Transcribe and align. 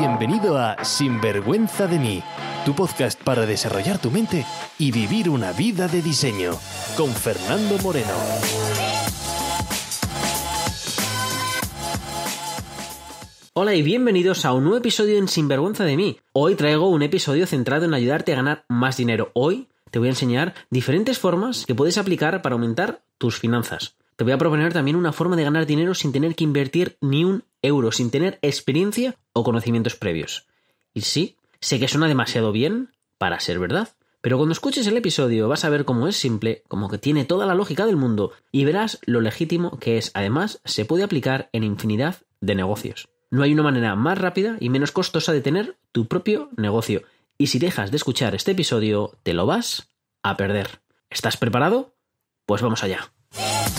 Bienvenido 0.00 0.56
a 0.56 0.82
Sinvergüenza 0.82 1.86
de 1.86 1.98
mí, 1.98 2.22
tu 2.64 2.74
podcast 2.74 3.22
para 3.22 3.44
desarrollar 3.44 4.00
tu 4.00 4.10
mente 4.10 4.46
y 4.78 4.92
vivir 4.92 5.28
una 5.28 5.52
vida 5.52 5.88
de 5.88 6.00
diseño, 6.00 6.52
con 6.96 7.10
Fernando 7.10 7.76
Moreno. 7.82 8.14
Hola 13.52 13.74
y 13.74 13.82
bienvenidos 13.82 14.46
a 14.46 14.54
un 14.54 14.62
nuevo 14.62 14.78
episodio 14.78 15.18
en 15.18 15.28
Sinvergüenza 15.28 15.84
de 15.84 15.98
mí. 15.98 16.18
Hoy 16.32 16.54
traigo 16.54 16.88
un 16.88 17.02
episodio 17.02 17.46
centrado 17.46 17.84
en 17.84 17.92
ayudarte 17.92 18.32
a 18.32 18.36
ganar 18.36 18.64
más 18.68 18.96
dinero. 18.96 19.30
Hoy 19.34 19.68
te 19.90 19.98
voy 19.98 20.08
a 20.08 20.12
enseñar 20.12 20.54
diferentes 20.70 21.18
formas 21.18 21.66
que 21.66 21.74
puedes 21.74 21.98
aplicar 21.98 22.40
para 22.40 22.54
aumentar 22.54 23.02
tus 23.18 23.38
finanzas. 23.38 23.99
Te 24.20 24.24
voy 24.24 24.34
a 24.34 24.38
proponer 24.38 24.74
también 24.74 24.98
una 24.98 25.14
forma 25.14 25.34
de 25.34 25.44
ganar 25.44 25.64
dinero 25.64 25.94
sin 25.94 26.12
tener 26.12 26.34
que 26.34 26.44
invertir 26.44 26.98
ni 27.00 27.24
un 27.24 27.44
euro, 27.62 27.90
sin 27.90 28.10
tener 28.10 28.38
experiencia 28.42 29.16
o 29.32 29.42
conocimientos 29.42 29.96
previos. 29.96 30.46
Y 30.92 31.00
sí, 31.00 31.38
sé 31.58 31.80
que 31.80 31.88
suena 31.88 32.06
demasiado 32.06 32.52
bien 32.52 32.90
para 33.16 33.40
ser 33.40 33.58
verdad. 33.58 33.88
Pero 34.20 34.36
cuando 34.36 34.52
escuches 34.52 34.86
el 34.86 34.98
episodio 34.98 35.48
vas 35.48 35.64
a 35.64 35.70
ver 35.70 35.86
cómo 35.86 36.06
es 36.06 36.18
simple, 36.18 36.64
como 36.68 36.90
que 36.90 36.98
tiene 36.98 37.24
toda 37.24 37.46
la 37.46 37.54
lógica 37.54 37.86
del 37.86 37.96
mundo 37.96 38.32
y 38.52 38.66
verás 38.66 38.98
lo 39.06 39.22
legítimo 39.22 39.78
que 39.78 39.96
es. 39.96 40.10
Además, 40.12 40.60
se 40.66 40.84
puede 40.84 41.02
aplicar 41.02 41.48
en 41.54 41.64
infinidad 41.64 42.16
de 42.42 42.54
negocios. 42.54 43.08
No 43.30 43.42
hay 43.42 43.54
una 43.54 43.62
manera 43.62 43.96
más 43.96 44.18
rápida 44.18 44.58
y 44.60 44.68
menos 44.68 44.92
costosa 44.92 45.32
de 45.32 45.40
tener 45.40 45.78
tu 45.92 46.08
propio 46.08 46.50
negocio. 46.58 47.04
Y 47.38 47.46
si 47.46 47.58
dejas 47.58 47.90
de 47.90 47.96
escuchar 47.96 48.34
este 48.34 48.50
episodio, 48.50 49.16
te 49.22 49.32
lo 49.32 49.46
vas 49.46 49.88
a 50.22 50.36
perder. 50.36 50.82
¿Estás 51.08 51.38
preparado? 51.38 51.94
Pues 52.44 52.60
vamos 52.60 52.84
allá. 52.84 53.10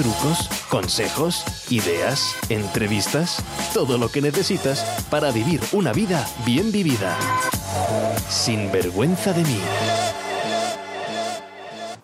Trucos, 0.02 0.50
consejos, 0.72 1.44
ideas, 1.70 2.36
entrevistas, 2.50 3.46
todo 3.72 4.00
lo 4.00 4.10
que 4.10 4.20
necesitas 4.20 4.84
para 5.12 5.32
vivir 5.32 5.60
una 5.74 5.94
vida 5.94 6.28
bien 6.44 6.72
vivida. 6.72 7.16
Sin 8.28 8.72
vergüenza 8.72 9.32
de 9.32 9.44
mí. 9.44 9.60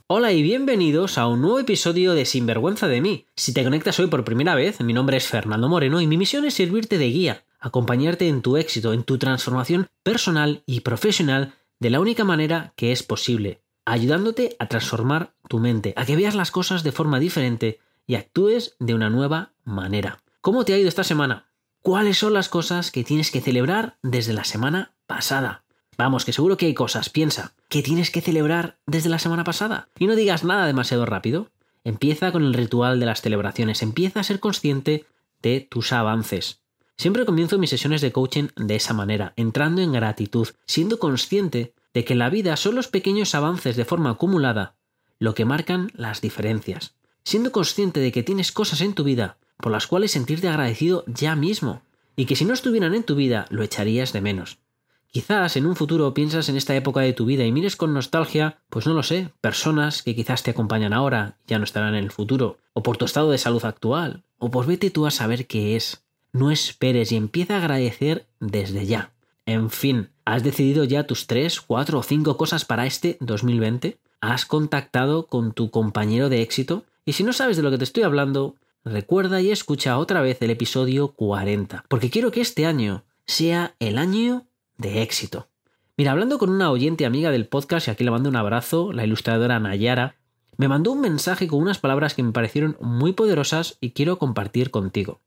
Hola 0.06 0.31
y 0.31 0.44
bienvenidos 0.44 1.18
a 1.18 1.25
un 1.25 1.42
nuevo 1.42 1.58
episodio 1.58 2.14
de 2.14 2.25
Sinvergüenza 2.25 2.88
de 2.88 3.02
mí. 3.02 3.25
Si 3.36 3.52
te 3.52 3.64
conectas 3.64 4.00
hoy 4.00 4.06
por 4.06 4.23
primera 4.23 4.53
vez, 4.53 4.80
mi 4.81 4.94
nombre 4.94 5.18
es 5.18 5.25
Fernando 5.25 5.68
Moreno 5.68 6.00
y 6.00 6.06
mi 6.06 6.18
misión 6.18 6.45
es 6.45 6.53
servirte 6.53 7.00
de 7.00 7.09
guía, 7.09 7.45
acompañarte 7.59 8.28
en 8.28 8.44
tu 8.44 8.58
éxito, 8.58 8.94
en 8.94 9.02
tu 9.02 9.18
transformación 9.18 9.88
personal 10.03 10.62
y 10.68 10.81
profesional 10.81 11.56
de 11.80 11.90
la 11.90 12.00
única 12.00 12.23
manera 12.23 12.73
que 12.75 12.92
es 12.92 13.02
posible, 13.02 13.64
ayudándote 13.92 14.56
a 14.60 14.68
transformar 14.68 15.34
tu 15.48 15.60
mente, 15.60 15.94
a 15.96 16.06
que 16.06 16.18
veas 16.18 16.36
las 16.36 16.52
cosas 16.52 16.84
de 16.84 16.92
forma 16.92 17.20
diferente 17.20 17.80
y 18.06 18.16
actúes 18.16 18.76
de 18.80 18.94
una 18.94 19.10
nueva 19.10 19.54
manera. 19.64 20.22
¿Cómo 20.42 20.66
te 20.66 20.74
ha 20.74 20.78
ido 20.78 20.90
esta 20.90 21.06
semana? 21.06 21.48
¿Cuáles 21.82 22.18
son 22.18 22.34
las 22.34 22.50
cosas 22.50 22.92
que 22.92 23.06
tienes 23.06 23.32
que 23.32 23.40
celebrar 23.40 23.98
desde 24.04 24.34
la 24.34 24.44
semana 24.44 24.94
pasada? 25.06 25.64
Vamos, 25.98 26.26
que 26.26 26.34
seguro 26.34 26.58
que 26.58 26.66
hay 26.66 26.74
cosas, 26.74 27.10
piensa, 27.10 27.54
que 27.70 27.82
tienes 27.82 28.12
que 28.12 28.22
celebrar 28.22 28.78
desde 28.86 29.10
la 29.10 29.20
semana 29.20 29.46
pasada. 29.46 29.88
Y 29.98 30.08
no 30.08 30.16
digas 30.16 30.44
nada 30.44 30.68
demasiado 30.68 31.06
rápido. 31.06 31.50
Empieza 31.86 32.34
con 32.34 32.44
el 32.44 32.54
ritual 32.54 33.00
de 33.00 33.06
las 33.06 33.22
celebraciones, 33.22 33.82
empieza 33.82 34.20
a 34.20 34.24
ser 34.24 34.42
consciente 34.42 35.06
de 35.42 35.62
tus 35.62 35.94
avances. 35.94 36.62
Siempre 36.98 37.26
comienzo 37.26 37.58
mis 37.58 37.70
sesiones 37.70 38.02
de 38.02 38.12
coaching 38.12 38.50
de 38.58 38.76
esa 38.76 38.94
manera, 38.94 39.32
entrando 39.38 39.82
en 39.82 39.94
gratitud, 39.94 40.50
siendo 40.66 41.00
consciente 41.00 41.74
de 41.98 42.06
que 42.06 42.14
la 42.14 42.30
vida 42.30 42.56
son 42.58 42.76
los 42.76 42.88
pequeños 42.88 43.34
avances 43.34 43.76
de 43.76 43.84
forma 43.84 44.12
acumulada 44.12 44.76
lo 45.17 45.34
que 45.34 45.45
marcan 45.45 45.90
las 45.95 46.22
diferencias. 46.22 46.94
Siendo 47.23 47.52
consciente 47.52 48.00
de 48.00 48.12
que 48.12 48.22
tienes 48.22 48.52
cosas 48.52 48.81
en 48.81 48.94
tu 48.94 49.03
vida 49.03 49.38
por 49.58 49.72
las 49.72 49.88
cuales 49.88 50.12
sentirte 50.12 50.48
agradecido 50.48 51.03
ya 51.08 51.36
mismo, 51.36 51.81
y 52.16 52.25
que 52.25 52.36
si 52.36 52.45
no 52.45 52.53
estuvieran 52.53 52.94
en 52.94 53.02
tu 53.02 53.16
vida 53.16 53.48
lo 53.50 53.64
echarías 53.64 54.14
de 54.14 54.22
menos. 54.22 54.59
Quizás 55.08 55.58
en 55.58 55.66
un 55.66 55.75
futuro 55.75 56.14
piensas 56.14 56.50
en 56.50 56.56
esta 56.56 56.75
época 56.75 57.00
de 57.00 57.14
tu 57.14 57.25
vida 57.25 57.45
y 57.45 57.52
mires 57.52 57.75
con 57.75 57.95
nostalgia, 57.95 58.59
pues 58.70 58.86
no 58.86 58.94
lo 58.94 59.02
sé, 59.02 59.31
personas 59.42 60.03
que 60.03 60.14
quizás 60.14 60.44
te 60.44 60.52
acompañan 60.52 60.94
ahora 60.94 61.40
ya 61.47 61.58
no 61.58 61.64
estarán 61.64 61.96
en 61.96 62.03
el 62.03 62.12
futuro, 62.12 62.59
o 62.74 62.84
por 62.84 62.97
tu 62.97 63.06
estado 63.06 63.31
de 63.31 63.40
salud 63.40 63.66
actual, 63.66 64.24
o 64.38 64.52
pues 64.52 64.68
vete 64.68 64.91
tú 64.91 65.08
a 65.08 65.09
saber 65.09 65.47
qué 65.47 65.75
es. 65.75 66.03
No 66.31 66.52
esperes 66.52 67.12
y 67.12 67.16
empieza 67.16 67.56
a 67.56 67.58
agradecer 67.58 68.28
desde 68.40 68.85
ya. 68.85 69.14
En 69.47 69.72
fin, 69.72 70.09
¿has 70.28 70.44
decidido 70.44 70.84
ya 70.84 71.08
tus 71.08 71.26
3, 71.26 71.62
4 71.62 72.00
o 72.00 72.04
5 72.04 72.36
cosas 72.36 72.66
para 72.66 72.86
este 72.86 73.18
2020? 73.22 73.98
¿Has 74.20 74.46
contactado 74.46 75.28
con 75.28 75.54
tu 75.54 75.72
compañero 75.72 76.28
de 76.28 76.42
éxito? 76.42 76.84
Y 77.06 77.14
si 77.14 77.24
no 77.24 77.32
sabes 77.32 77.56
de 77.56 77.64
lo 77.64 77.72
que 77.72 77.78
te 77.78 77.86
estoy 77.86 78.04
hablando, 78.04 78.56
recuerda 78.84 79.40
y 79.40 79.52
escucha 79.52 79.98
otra 79.98 80.20
vez 80.20 80.42
el 80.42 80.50
episodio 80.50 81.14
40, 81.14 81.86
porque 81.88 82.10
quiero 82.10 82.32
que 82.32 82.42
este 82.42 82.66
año 82.66 83.06
sea 83.26 83.76
el 83.80 83.98
año 83.98 84.46
de 84.78 85.02
éxito. 85.02 85.48
Mira, 85.96 86.12
hablando 86.12 86.38
con 86.40 86.50
una 86.50 86.72
oyente 86.72 87.06
amiga 87.06 87.32
del 87.32 87.48
podcast, 87.48 87.88
y 87.88 87.92
aquí 87.92 88.04
le 88.04 88.12
mando 88.12 88.28
un 88.28 88.36
abrazo, 88.36 88.92
la 88.92 89.06
ilustradora 89.06 89.62
Nayara, 89.62 90.18
me 90.58 90.68
mandó 90.68 90.92
un 90.92 91.00
mensaje 91.00 91.48
con 91.48 91.62
unas 91.62 91.80
palabras 91.80 92.16
que 92.16 92.24
me 92.24 92.34
parecieron 92.34 92.76
muy 92.82 93.14
poderosas 93.14 93.78
y 93.80 93.92
quiero 93.92 94.20
compartir 94.20 94.72
contigo. 94.72 95.22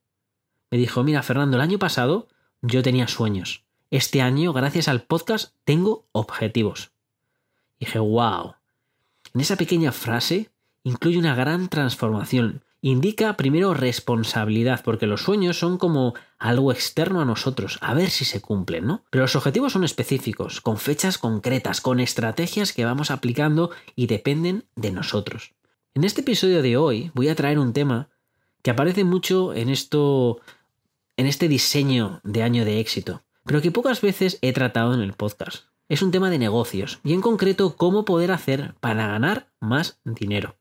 Me 0.71 0.77
dijo, 0.77 1.03
mira 1.05 1.23
Fernando, 1.23 1.57
el 1.57 1.63
año 1.63 1.79
pasado 1.79 2.29
yo 2.61 2.83
tenía 2.83 3.09
sueños. 3.09 3.65
Este 3.91 4.23
año, 4.23 4.53
gracias 4.53 4.89
al 4.89 5.03
podcast, 5.03 5.55
tengo 5.65 6.07
objetivos. 6.13 6.93
Dije, 7.79 7.99
wow. 7.99 8.55
En 9.35 9.41
esa 9.41 9.57
pequeña 9.57 9.93
frase 9.93 10.51
incluye 10.85 11.19
una 11.19 11.35
gran 11.35 11.69
transformación 11.69 12.63
indica 12.83 13.37
primero 13.37 13.75
responsabilidad, 13.75 14.83
porque 14.85 15.07
los 15.07 15.23
sueños 15.23 15.59
son 15.59 15.77
como 15.77 16.15
algo 16.39 16.73
externo 16.73 17.21
a 17.21 17.25
nosotros, 17.25 17.79
a 17.83 17.95
ver 17.95 18.11
si 18.11 18.25
se 18.25 18.41
cumplen, 18.41 18.87
¿no? 18.87 19.05
Pero 19.11 19.25
los 19.25 19.37
objetivos 19.37 19.73
son 19.73 19.85
específicos, 19.85 20.61
con 20.61 20.79
fechas 20.79 21.19
concretas, 21.19 21.81
con 21.81 22.01
estrategias 22.01 22.73
que 22.73 22.85
vamos 22.85 23.11
aplicando 23.11 23.71
y 23.97 24.07
dependen 24.07 24.65
de 24.77 24.93
nosotros. 24.93 25.53
En 25.95 26.05
este 26.05 26.23
episodio 26.23 26.63
de 26.63 26.77
hoy 26.77 27.11
voy 27.15 27.29
a 27.29 27.35
traer 27.35 27.59
un 27.59 27.73
tema 27.73 28.09
que 28.63 28.71
aparece 28.71 29.05
mucho 29.05 29.53
en 29.55 29.69
esto 29.69 30.41
en 31.17 31.27
este 31.27 31.49
diseño 31.49 32.21
de 32.25 32.43
año 32.43 32.65
de 32.65 32.81
éxito, 32.81 33.23
pero 33.45 33.61
que 33.63 33.71
pocas 33.71 34.01
veces 34.01 34.39
he 34.43 34.53
tratado 34.53 34.95
en 34.95 35.01
el 35.01 35.13
podcast. 35.13 35.65
Es 35.89 36.03
un 36.03 36.11
tema 36.11 36.31
de 36.31 36.39
negocios 36.39 37.01
y 37.03 37.15
en 37.15 37.21
concreto 37.21 37.77
cómo 37.77 38.05
poder 38.05 38.31
hacer 38.31 38.75
para 38.81 39.09
ganar 39.09 39.51
más 39.59 40.01
dinero. 40.05 40.57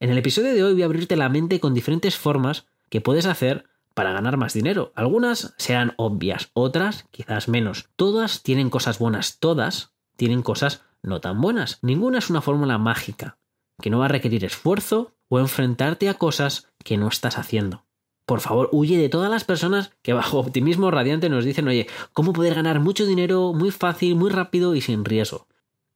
En 0.00 0.10
el 0.10 0.18
episodio 0.18 0.52
de 0.54 0.64
hoy 0.64 0.72
voy 0.72 0.82
a 0.82 0.86
abrirte 0.86 1.16
la 1.16 1.28
mente 1.28 1.60
con 1.60 1.74
diferentes 1.74 2.16
formas 2.16 2.66
que 2.88 3.00
puedes 3.00 3.26
hacer 3.26 3.66
para 3.94 4.12
ganar 4.12 4.36
más 4.36 4.54
dinero. 4.54 4.92
Algunas 4.96 5.54
serán 5.58 5.94
obvias, 5.96 6.50
otras 6.54 7.06
quizás 7.10 7.48
menos. 7.48 7.90
Todas 7.96 8.42
tienen 8.42 8.70
cosas 8.70 8.98
buenas, 8.98 9.38
todas 9.38 9.92
tienen 10.16 10.42
cosas 10.42 10.82
no 11.02 11.20
tan 11.20 11.40
buenas. 11.40 11.78
Ninguna 11.82 12.18
es 12.18 12.30
una 12.30 12.40
fórmula 12.40 12.78
mágica, 12.78 13.38
que 13.80 13.90
no 13.90 13.98
va 13.98 14.06
a 14.06 14.08
requerir 14.08 14.44
esfuerzo 14.44 15.14
o 15.28 15.38
enfrentarte 15.38 16.08
a 16.08 16.14
cosas 16.14 16.68
que 16.84 16.96
no 16.96 17.08
estás 17.08 17.38
haciendo. 17.38 17.84
Por 18.26 18.40
favor, 18.40 18.68
huye 18.72 18.98
de 18.98 19.08
todas 19.08 19.30
las 19.30 19.44
personas 19.44 19.92
que 20.02 20.12
bajo 20.12 20.38
optimismo 20.38 20.90
radiante 20.90 21.28
nos 21.28 21.44
dicen, 21.44 21.68
oye, 21.68 21.88
¿cómo 22.12 22.32
poder 22.32 22.54
ganar 22.54 22.80
mucho 22.80 23.04
dinero 23.04 23.52
muy 23.52 23.70
fácil, 23.70 24.14
muy 24.14 24.30
rápido 24.30 24.74
y 24.74 24.80
sin 24.80 25.04
riesgo? 25.04 25.46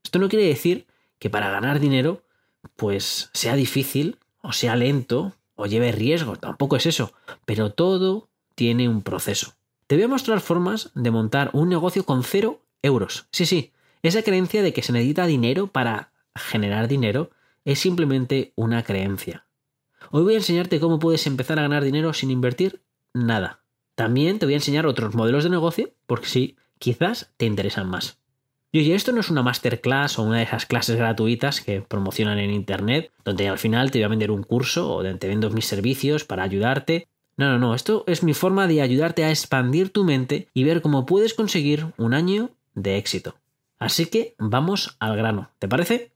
Esto 0.02 0.18
no 0.18 0.28
quiere 0.28 0.46
decir 0.46 0.86
que 1.18 1.30
para 1.30 1.50
ganar 1.50 1.80
dinero 1.80 2.22
pues 2.74 3.30
sea 3.32 3.54
difícil 3.54 4.18
o 4.42 4.52
sea 4.52 4.76
lento 4.76 5.34
o 5.54 5.66
lleve 5.66 5.92
riesgo, 5.92 6.36
tampoco 6.36 6.76
es 6.76 6.86
eso, 6.86 7.12
pero 7.44 7.72
todo 7.72 8.28
tiene 8.54 8.88
un 8.88 9.02
proceso. 9.02 9.54
Te 9.86 9.94
voy 9.94 10.04
a 10.04 10.08
mostrar 10.08 10.40
formas 10.40 10.90
de 10.94 11.10
montar 11.10 11.50
un 11.52 11.68
negocio 11.68 12.04
con 12.04 12.24
cero 12.24 12.60
euros. 12.82 13.26
Sí, 13.32 13.46
sí, 13.46 13.72
esa 14.02 14.22
creencia 14.22 14.62
de 14.62 14.72
que 14.72 14.82
se 14.82 14.92
necesita 14.92 15.26
dinero 15.26 15.68
para 15.68 16.12
generar 16.34 16.88
dinero 16.88 17.30
es 17.64 17.78
simplemente 17.78 18.52
una 18.54 18.82
creencia. 18.82 19.45
Hoy 20.10 20.22
voy 20.22 20.34
a 20.34 20.38
enseñarte 20.38 20.80
cómo 20.80 20.98
puedes 20.98 21.26
empezar 21.26 21.58
a 21.58 21.62
ganar 21.62 21.84
dinero 21.84 22.12
sin 22.12 22.30
invertir 22.30 22.82
nada. 23.12 23.60
También 23.94 24.38
te 24.38 24.46
voy 24.46 24.54
a 24.54 24.58
enseñar 24.58 24.86
otros 24.86 25.14
modelos 25.14 25.44
de 25.44 25.50
negocio, 25.50 25.90
porque 26.06 26.28
sí, 26.28 26.56
quizás 26.78 27.32
te 27.36 27.46
interesan 27.46 27.88
más. 27.88 28.18
Y 28.72 28.80
oye, 28.80 28.94
esto 28.94 29.12
no 29.12 29.20
es 29.20 29.30
una 29.30 29.42
masterclass 29.42 30.18
o 30.18 30.22
una 30.22 30.38
de 30.38 30.42
esas 30.44 30.66
clases 30.66 30.96
gratuitas 30.96 31.60
que 31.60 31.80
promocionan 31.80 32.38
en 32.38 32.50
internet, 32.50 33.10
donde 33.24 33.48
al 33.48 33.58
final 33.58 33.90
te 33.90 33.98
voy 33.98 34.04
a 34.04 34.08
vender 34.08 34.30
un 34.30 34.42
curso 34.42 34.94
o 34.94 35.02
te 35.02 35.28
vendo 35.28 35.50
mis 35.50 35.66
servicios 35.66 36.24
para 36.24 36.42
ayudarte. 36.42 37.08
No, 37.38 37.48
no, 37.50 37.58
no, 37.58 37.74
esto 37.74 38.04
es 38.06 38.22
mi 38.22 38.34
forma 38.34 38.66
de 38.66 38.82
ayudarte 38.82 39.24
a 39.24 39.30
expandir 39.30 39.90
tu 39.90 40.04
mente 40.04 40.48
y 40.52 40.64
ver 40.64 40.82
cómo 40.82 41.06
puedes 41.06 41.34
conseguir 41.34 41.86
un 41.96 42.12
año 42.12 42.50
de 42.74 42.98
éxito. 42.98 43.36
Así 43.78 44.06
que 44.06 44.34
vamos 44.38 44.96
al 45.00 45.16
grano, 45.16 45.50
¿te 45.58 45.68
parece? 45.68 46.12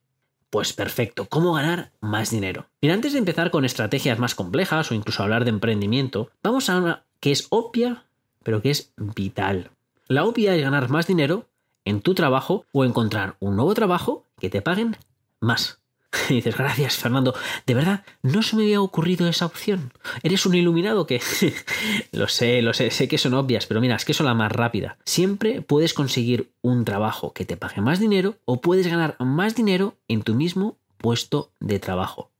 Pues 0.50 0.72
perfecto, 0.72 1.26
¿cómo 1.26 1.52
ganar 1.52 1.92
más 2.00 2.30
dinero? 2.30 2.66
Mira, 2.82 2.94
antes 2.94 3.12
de 3.12 3.20
empezar 3.20 3.52
con 3.52 3.64
estrategias 3.64 4.18
más 4.18 4.34
complejas 4.34 4.90
o 4.90 4.94
incluso 4.94 5.22
hablar 5.22 5.44
de 5.44 5.50
emprendimiento, 5.50 6.28
vamos 6.42 6.68
a 6.68 6.76
una 6.76 7.04
que 7.20 7.30
es 7.30 7.46
obvia, 7.50 8.04
pero 8.42 8.60
que 8.60 8.70
es 8.70 8.92
vital. 8.96 9.70
La 10.08 10.24
obvia 10.24 10.56
es 10.56 10.62
ganar 10.62 10.88
más 10.88 11.06
dinero 11.06 11.46
en 11.84 12.00
tu 12.00 12.14
trabajo 12.14 12.64
o 12.72 12.84
encontrar 12.84 13.36
un 13.38 13.54
nuevo 13.54 13.74
trabajo 13.74 14.24
que 14.40 14.50
te 14.50 14.60
paguen 14.60 14.96
más. 15.38 15.79
Y 16.28 16.34
dices, 16.34 16.56
gracias 16.56 16.96
Fernando, 16.96 17.34
de 17.66 17.74
verdad, 17.74 18.04
no 18.22 18.42
se 18.42 18.56
me 18.56 18.62
había 18.62 18.80
ocurrido 18.80 19.28
esa 19.28 19.46
opción. 19.46 19.92
Eres 20.22 20.46
un 20.46 20.54
iluminado 20.54 21.06
que... 21.06 21.20
lo 22.12 22.28
sé, 22.28 22.62
lo 22.62 22.74
sé, 22.74 22.90
sé 22.90 23.08
que 23.08 23.18
son 23.18 23.34
obvias, 23.34 23.66
pero 23.66 23.80
mira, 23.80 23.96
es 23.96 24.04
que 24.04 24.14
son 24.14 24.26
la 24.26 24.34
más 24.34 24.52
rápida. 24.52 24.98
Siempre 25.04 25.62
puedes 25.62 25.94
conseguir 25.94 26.50
un 26.62 26.84
trabajo 26.84 27.32
que 27.32 27.44
te 27.44 27.56
pague 27.56 27.80
más 27.80 28.00
dinero 28.00 28.36
o 28.44 28.60
puedes 28.60 28.86
ganar 28.86 29.16
más 29.18 29.54
dinero 29.54 29.96
en 30.08 30.22
tu 30.22 30.34
mismo 30.34 30.76
puesto 30.98 31.52
de 31.60 31.78
trabajo. 31.78 32.30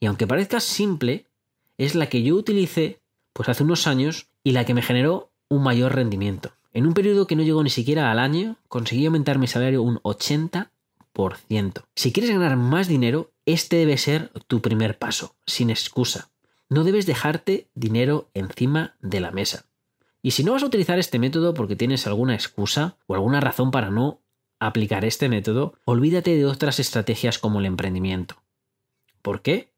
Y 0.00 0.06
aunque 0.06 0.26
parezca 0.26 0.60
simple, 0.60 1.26
es 1.78 1.94
la 1.94 2.08
que 2.08 2.22
yo 2.22 2.34
utilicé 2.34 3.00
pues 3.32 3.48
hace 3.48 3.62
unos 3.62 3.86
años 3.86 4.28
y 4.42 4.52
la 4.52 4.64
que 4.64 4.74
me 4.74 4.82
generó 4.82 5.30
un 5.48 5.62
mayor 5.62 5.94
rendimiento. 5.94 6.52
En 6.72 6.86
un 6.86 6.94
periodo 6.94 7.26
que 7.26 7.36
no 7.36 7.42
llegó 7.42 7.62
ni 7.62 7.70
siquiera 7.70 8.10
al 8.10 8.18
año, 8.18 8.56
conseguí 8.68 9.06
aumentar 9.06 9.38
mi 9.38 9.46
salario 9.46 9.82
un 9.82 9.98
80%. 10.02 10.68
Si 11.94 12.12
quieres 12.12 12.30
ganar 12.30 12.56
más 12.56 12.88
dinero, 12.88 13.32
este 13.46 13.76
debe 13.76 13.96
ser 13.96 14.30
tu 14.46 14.60
primer 14.60 14.98
paso, 14.98 15.36
sin 15.46 15.70
excusa. 15.70 16.30
No 16.68 16.84
debes 16.84 17.06
dejarte 17.06 17.68
dinero 17.74 18.28
encima 18.34 18.96
de 19.00 19.20
la 19.20 19.30
mesa. 19.30 19.66
Y 20.20 20.32
si 20.32 20.44
no 20.44 20.52
vas 20.52 20.62
a 20.62 20.66
utilizar 20.66 20.98
este 20.98 21.18
método 21.18 21.54
porque 21.54 21.76
tienes 21.76 22.06
alguna 22.06 22.34
excusa 22.34 22.98
o 23.06 23.14
alguna 23.14 23.40
razón 23.40 23.70
para 23.70 23.90
no 23.90 24.20
aplicar 24.58 25.04
este 25.04 25.28
método, 25.28 25.74
olvídate 25.84 26.36
de 26.36 26.44
otras 26.44 26.80
estrategias 26.80 27.38
como 27.38 27.60
el 27.60 27.66
emprendimiento. 27.66 28.42
¿Por 29.22 29.40
qué? 29.40 29.72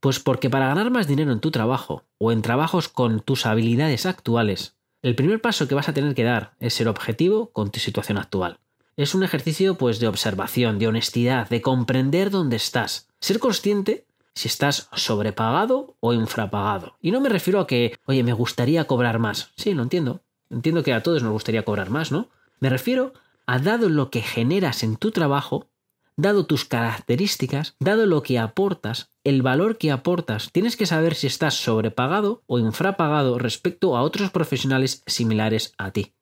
Pues 0.00 0.20
porque 0.20 0.50
para 0.50 0.68
ganar 0.68 0.90
más 0.90 1.06
dinero 1.06 1.32
en 1.32 1.40
tu 1.40 1.50
trabajo 1.50 2.04
o 2.18 2.32
en 2.32 2.42
trabajos 2.42 2.88
con 2.88 3.20
tus 3.20 3.44
habilidades 3.46 4.06
actuales, 4.06 4.76
el 5.02 5.14
primer 5.14 5.40
paso 5.40 5.66
que 5.66 5.74
vas 5.74 5.88
a 5.88 5.94
tener 5.94 6.14
que 6.14 6.24
dar 6.24 6.54
es 6.60 6.74
ser 6.74 6.88
objetivo 6.88 7.50
con 7.50 7.70
tu 7.70 7.80
situación 7.80 8.18
actual. 8.18 8.60
Es 9.00 9.14
un 9.14 9.22
ejercicio 9.22 9.76
pues 9.76 9.98
de 9.98 10.08
observación, 10.08 10.78
de 10.78 10.86
honestidad, 10.86 11.48
de 11.48 11.62
comprender 11.62 12.30
dónde 12.30 12.56
estás, 12.56 13.08
ser 13.18 13.38
consciente 13.38 14.04
si 14.34 14.46
estás 14.46 14.90
sobrepagado 14.92 15.96
o 16.00 16.12
infrapagado. 16.12 16.98
Y 17.00 17.10
no 17.10 17.22
me 17.22 17.30
refiero 17.30 17.60
a 17.60 17.66
que, 17.66 17.98
oye, 18.04 18.22
me 18.22 18.34
gustaría 18.34 18.84
cobrar 18.84 19.18
más. 19.18 19.52
Sí, 19.56 19.72
lo 19.72 19.84
entiendo. 19.84 20.20
Entiendo 20.50 20.82
que 20.82 20.92
a 20.92 21.02
todos 21.02 21.22
nos 21.22 21.32
gustaría 21.32 21.64
cobrar 21.64 21.88
más, 21.88 22.12
¿no? 22.12 22.28
Me 22.58 22.68
refiero 22.68 23.14
a 23.46 23.58
dado 23.58 23.88
lo 23.88 24.10
que 24.10 24.20
generas 24.20 24.82
en 24.82 24.96
tu 24.96 25.12
trabajo, 25.12 25.70
dado 26.16 26.44
tus 26.44 26.66
características, 26.66 27.76
dado 27.80 28.04
lo 28.04 28.22
que 28.22 28.38
aportas, 28.38 29.08
el 29.24 29.40
valor 29.40 29.78
que 29.78 29.92
aportas, 29.92 30.52
tienes 30.52 30.76
que 30.76 30.84
saber 30.84 31.14
si 31.14 31.26
estás 31.26 31.54
sobrepagado 31.54 32.42
o 32.46 32.58
infrapagado 32.58 33.38
respecto 33.38 33.96
a 33.96 34.02
otros 34.02 34.30
profesionales 34.30 35.02
similares 35.06 35.72
a 35.78 35.90
ti. 35.90 36.12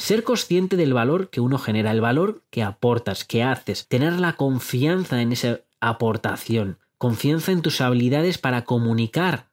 Ser 0.00 0.24
consciente 0.24 0.78
del 0.78 0.94
valor 0.94 1.28
que 1.28 1.42
uno 1.42 1.58
genera, 1.58 1.90
el 1.90 2.00
valor 2.00 2.42
que 2.48 2.62
aportas, 2.62 3.26
que 3.26 3.42
haces, 3.42 3.86
tener 3.86 4.14
la 4.14 4.32
confianza 4.32 5.20
en 5.20 5.30
esa 5.30 5.60
aportación, 5.78 6.78
confianza 6.96 7.52
en 7.52 7.60
tus 7.60 7.82
habilidades 7.82 8.38
para 8.38 8.64
comunicar 8.64 9.50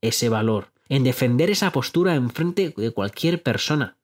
ese 0.00 0.30
valor, 0.30 0.72
en 0.88 1.04
defender 1.04 1.50
esa 1.50 1.70
postura 1.70 2.14
en 2.14 2.30
frente 2.30 2.72
de 2.74 2.90
cualquier 2.92 3.42
persona. 3.42 3.98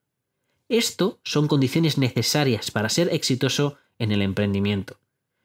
Esto 0.69 1.19
son 1.25 1.48
condiciones 1.48 1.96
necesarias 1.96 2.70
para 2.70 2.90
ser 2.90 3.08
exitoso 3.10 3.78
en 3.99 4.12
el 4.12 4.20
emprendimiento. 4.20 4.99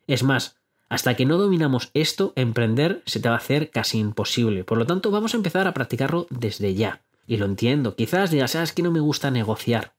Es 0.06 0.22
más, 0.22 0.58
hasta 0.90 1.16
que 1.16 1.26
no 1.26 1.38
dominamos 1.38 1.92
esto, 1.94 2.34
emprender 2.36 3.04
se 3.06 3.22
te 3.22 3.30
va 3.30 3.36
a 3.36 3.38
hacer 3.38 3.72
casi 3.72 4.00
imposible. 4.00 4.66
Por 4.66 4.78
lo 4.78 4.86
tanto, 4.86 5.12
vamos 5.12 5.34
a 5.34 5.38
empezar 5.38 5.66
a 5.66 5.74
practicarlo 5.74 6.28
desde 6.30 6.76
ya. 6.76 7.04
Y 7.26 7.38
lo 7.38 7.46
entiendo. 7.46 7.96
Quizás 7.96 8.32
digas, 8.32 8.58
ah, 8.58 8.66
que 8.76 8.84
no 8.84 8.92
me 8.92 9.00
gusta 9.00 9.32
negociar. 9.32 9.94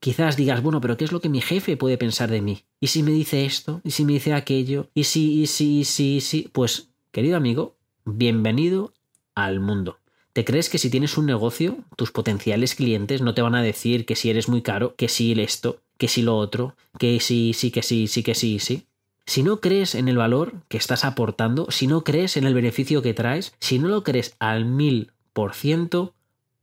Quizás 0.00 0.36
digas, 0.36 0.62
bueno, 0.62 0.80
pero 0.80 0.96
¿qué 0.96 1.04
es 1.04 1.12
lo 1.12 1.20
que 1.20 1.28
mi 1.28 1.40
jefe 1.40 1.76
puede 1.76 1.98
pensar 1.98 2.30
de 2.30 2.40
mí? 2.40 2.64
¿Y 2.80 2.88
si 2.88 3.02
me 3.02 3.10
dice 3.10 3.44
esto? 3.44 3.80
¿Y 3.82 3.92
si 3.92 4.04
me 4.04 4.12
dice 4.12 4.34
aquello? 4.34 4.88
¿Y 4.94 5.04
si, 5.04 5.40
y 5.40 5.46
si, 5.46 5.80
y 5.80 5.84
si, 5.84 6.16
y 6.16 6.20
si? 6.20 6.42
Pues, 6.52 6.90
querido 7.12 7.36
amigo, 7.36 7.76
bienvenido 8.04 8.92
al 9.34 9.60
mundo. 9.60 9.98
¿Te 10.32 10.44
crees 10.44 10.68
que 10.68 10.78
si 10.78 10.90
tienes 10.90 11.16
un 11.16 11.24
negocio, 11.24 11.78
tus 11.96 12.12
potenciales 12.12 12.74
clientes 12.74 13.22
no 13.22 13.32
te 13.32 13.40
van 13.40 13.54
a 13.54 13.62
decir 13.62 14.04
que 14.04 14.16
si 14.16 14.28
eres 14.28 14.48
muy 14.48 14.60
caro, 14.60 14.94
que 14.94 15.08
si 15.08 15.32
esto, 15.40 15.80
que 15.96 16.08
si 16.08 16.20
lo 16.20 16.36
otro, 16.36 16.76
que 16.98 17.20
sí, 17.20 17.52
sí, 17.54 17.70
que 17.70 17.82
sí, 17.82 18.06
sí, 18.06 18.22
que 18.22 18.34
sí, 18.34 18.58
sí? 18.58 18.86
Si 19.24 19.42
no 19.42 19.60
crees 19.60 19.94
en 19.94 20.08
el 20.08 20.18
valor 20.18 20.62
que 20.68 20.76
estás 20.76 21.04
aportando, 21.04 21.70
si 21.70 21.86
no 21.86 22.04
crees 22.04 22.36
en 22.36 22.44
el 22.44 22.54
beneficio 22.54 23.00
que 23.02 23.14
traes, 23.14 23.54
si 23.60 23.78
no 23.78 23.88
lo 23.88 24.04
crees 24.04 24.36
al 24.38 24.66
mil 24.66 25.10
por 25.32 25.54
ciento, 25.54 26.14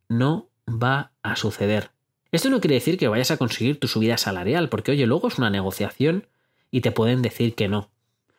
no 0.07 0.50
va 0.68 1.12
a 1.24 1.36
suceder. 1.36 1.92
Esto 2.33 2.50
no 2.50 2.59
quiere 2.59 2.74
decir 2.74 2.97
que 2.97 3.07
vayas 3.07 3.30
a 3.30 3.38
conseguir 3.38 3.80
tu 3.80 3.88
subida 3.88 4.18
salarial, 4.18 4.68
porque 4.68 4.91
oye, 4.91 5.06
luego 5.06 5.27
es 5.27 5.38
una 5.38 5.51
negociación 5.51 6.25
y 6.71 6.81
te 6.81 6.91
pueden 6.91 7.21
decir 7.21 7.53
que 7.53 7.68
no. 7.68 7.91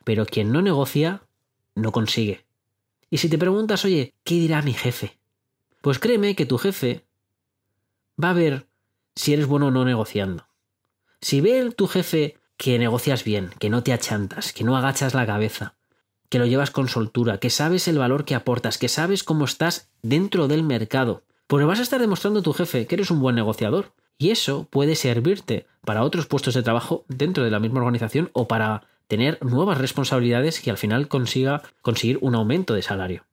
Pero 0.03 0.25
quien 0.25 0.51
no 0.51 0.61
negocia, 0.61 1.21
no 1.75 1.93
consigue. 1.93 2.43
Y 3.09 3.19
si 3.19 3.29
te 3.29 3.37
preguntas, 3.37 3.85
oye, 3.85 4.13
¿qué 4.25 4.35
dirá 4.35 4.61
mi 4.61 4.73
jefe? 4.73 5.17
Pues 5.79 5.97
créeme 5.97 6.35
que 6.35 6.45
tu 6.45 6.57
jefe 6.57 7.05
va 8.21 8.31
a 8.31 8.33
ver 8.33 8.67
si 9.15 9.31
eres 9.31 9.45
bueno 9.45 9.67
o 9.67 9.71
no 9.71 9.85
negociando. 9.85 10.45
Si 11.21 11.39
ve 11.39 11.71
tu 11.71 11.87
jefe 11.87 12.37
que 12.57 12.77
negocias 12.77 13.23
bien, 13.23 13.51
que 13.59 13.69
no 13.69 13.81
te 13.81 13.93
achantas, 13.93 14.51
que 14.51 14.65
no 14.65 14.75
agachas 14.75 15.13
la 15.13 15.25
cabeza, 15.25 15.75
que 16.27 16.39
lo 16.39 16.45
llevas 16.45 16.69
con 16.69 16.89
soltura, 16.89 17.37
que 17.37 17.49
sabes 17.49 17.87
el 17.87 17.97
valor 17.97 18.25
que 18.25 18.35
aportas, 18.35 18.77
que 18.77 18.89
sabes 18.89 19.23
cómo 19.23 19.45
estás 19.45 19.89
dentro 20.01 20.49
del 20.49 20.63
mercado. 20.63 21.23
Pues 21.47 21.63
vas 21.65 21.79
a 21.79 21.83
estar 21.83 22.01
demostrando 22.01 22.39
a 22.39 22.43
tu 22.43 22.53
jefe 22.53 22.87
que 22.87 22.95
eres 22.95 23.11
un 23.11 23.19
buen 23.19 23.35
negociador. 23.35 23.93
Y 24.17 24.31
eso 24.31 24.67
puede 24.69 24.95
servirte 24.95 25.67
para 25.81 26.03
otros 26.03 26.25
puestos 26.25 26.53
de 26.53 26.63
trabajo 26.63 27.05
dentro 27.07 27.43
de 27.43 27.51
la 27.51 27.59
misma 27.59 27.79
organización 27.79 28.29
o 28.33 28.47
para 28.47 28.83
tener 29.07 29.37
nuevas 29.43 29.77
responsabilidades 29.77 30.59
que 30.59 30.71
al 30.71 30.77
final 30.77 31.07
consiga 31.07 31.61
conseguir 31.81 32.17
un 32.21 32.33
aumento 32.33 32.73
de 32.73 32.81
salario. 32.81 33.25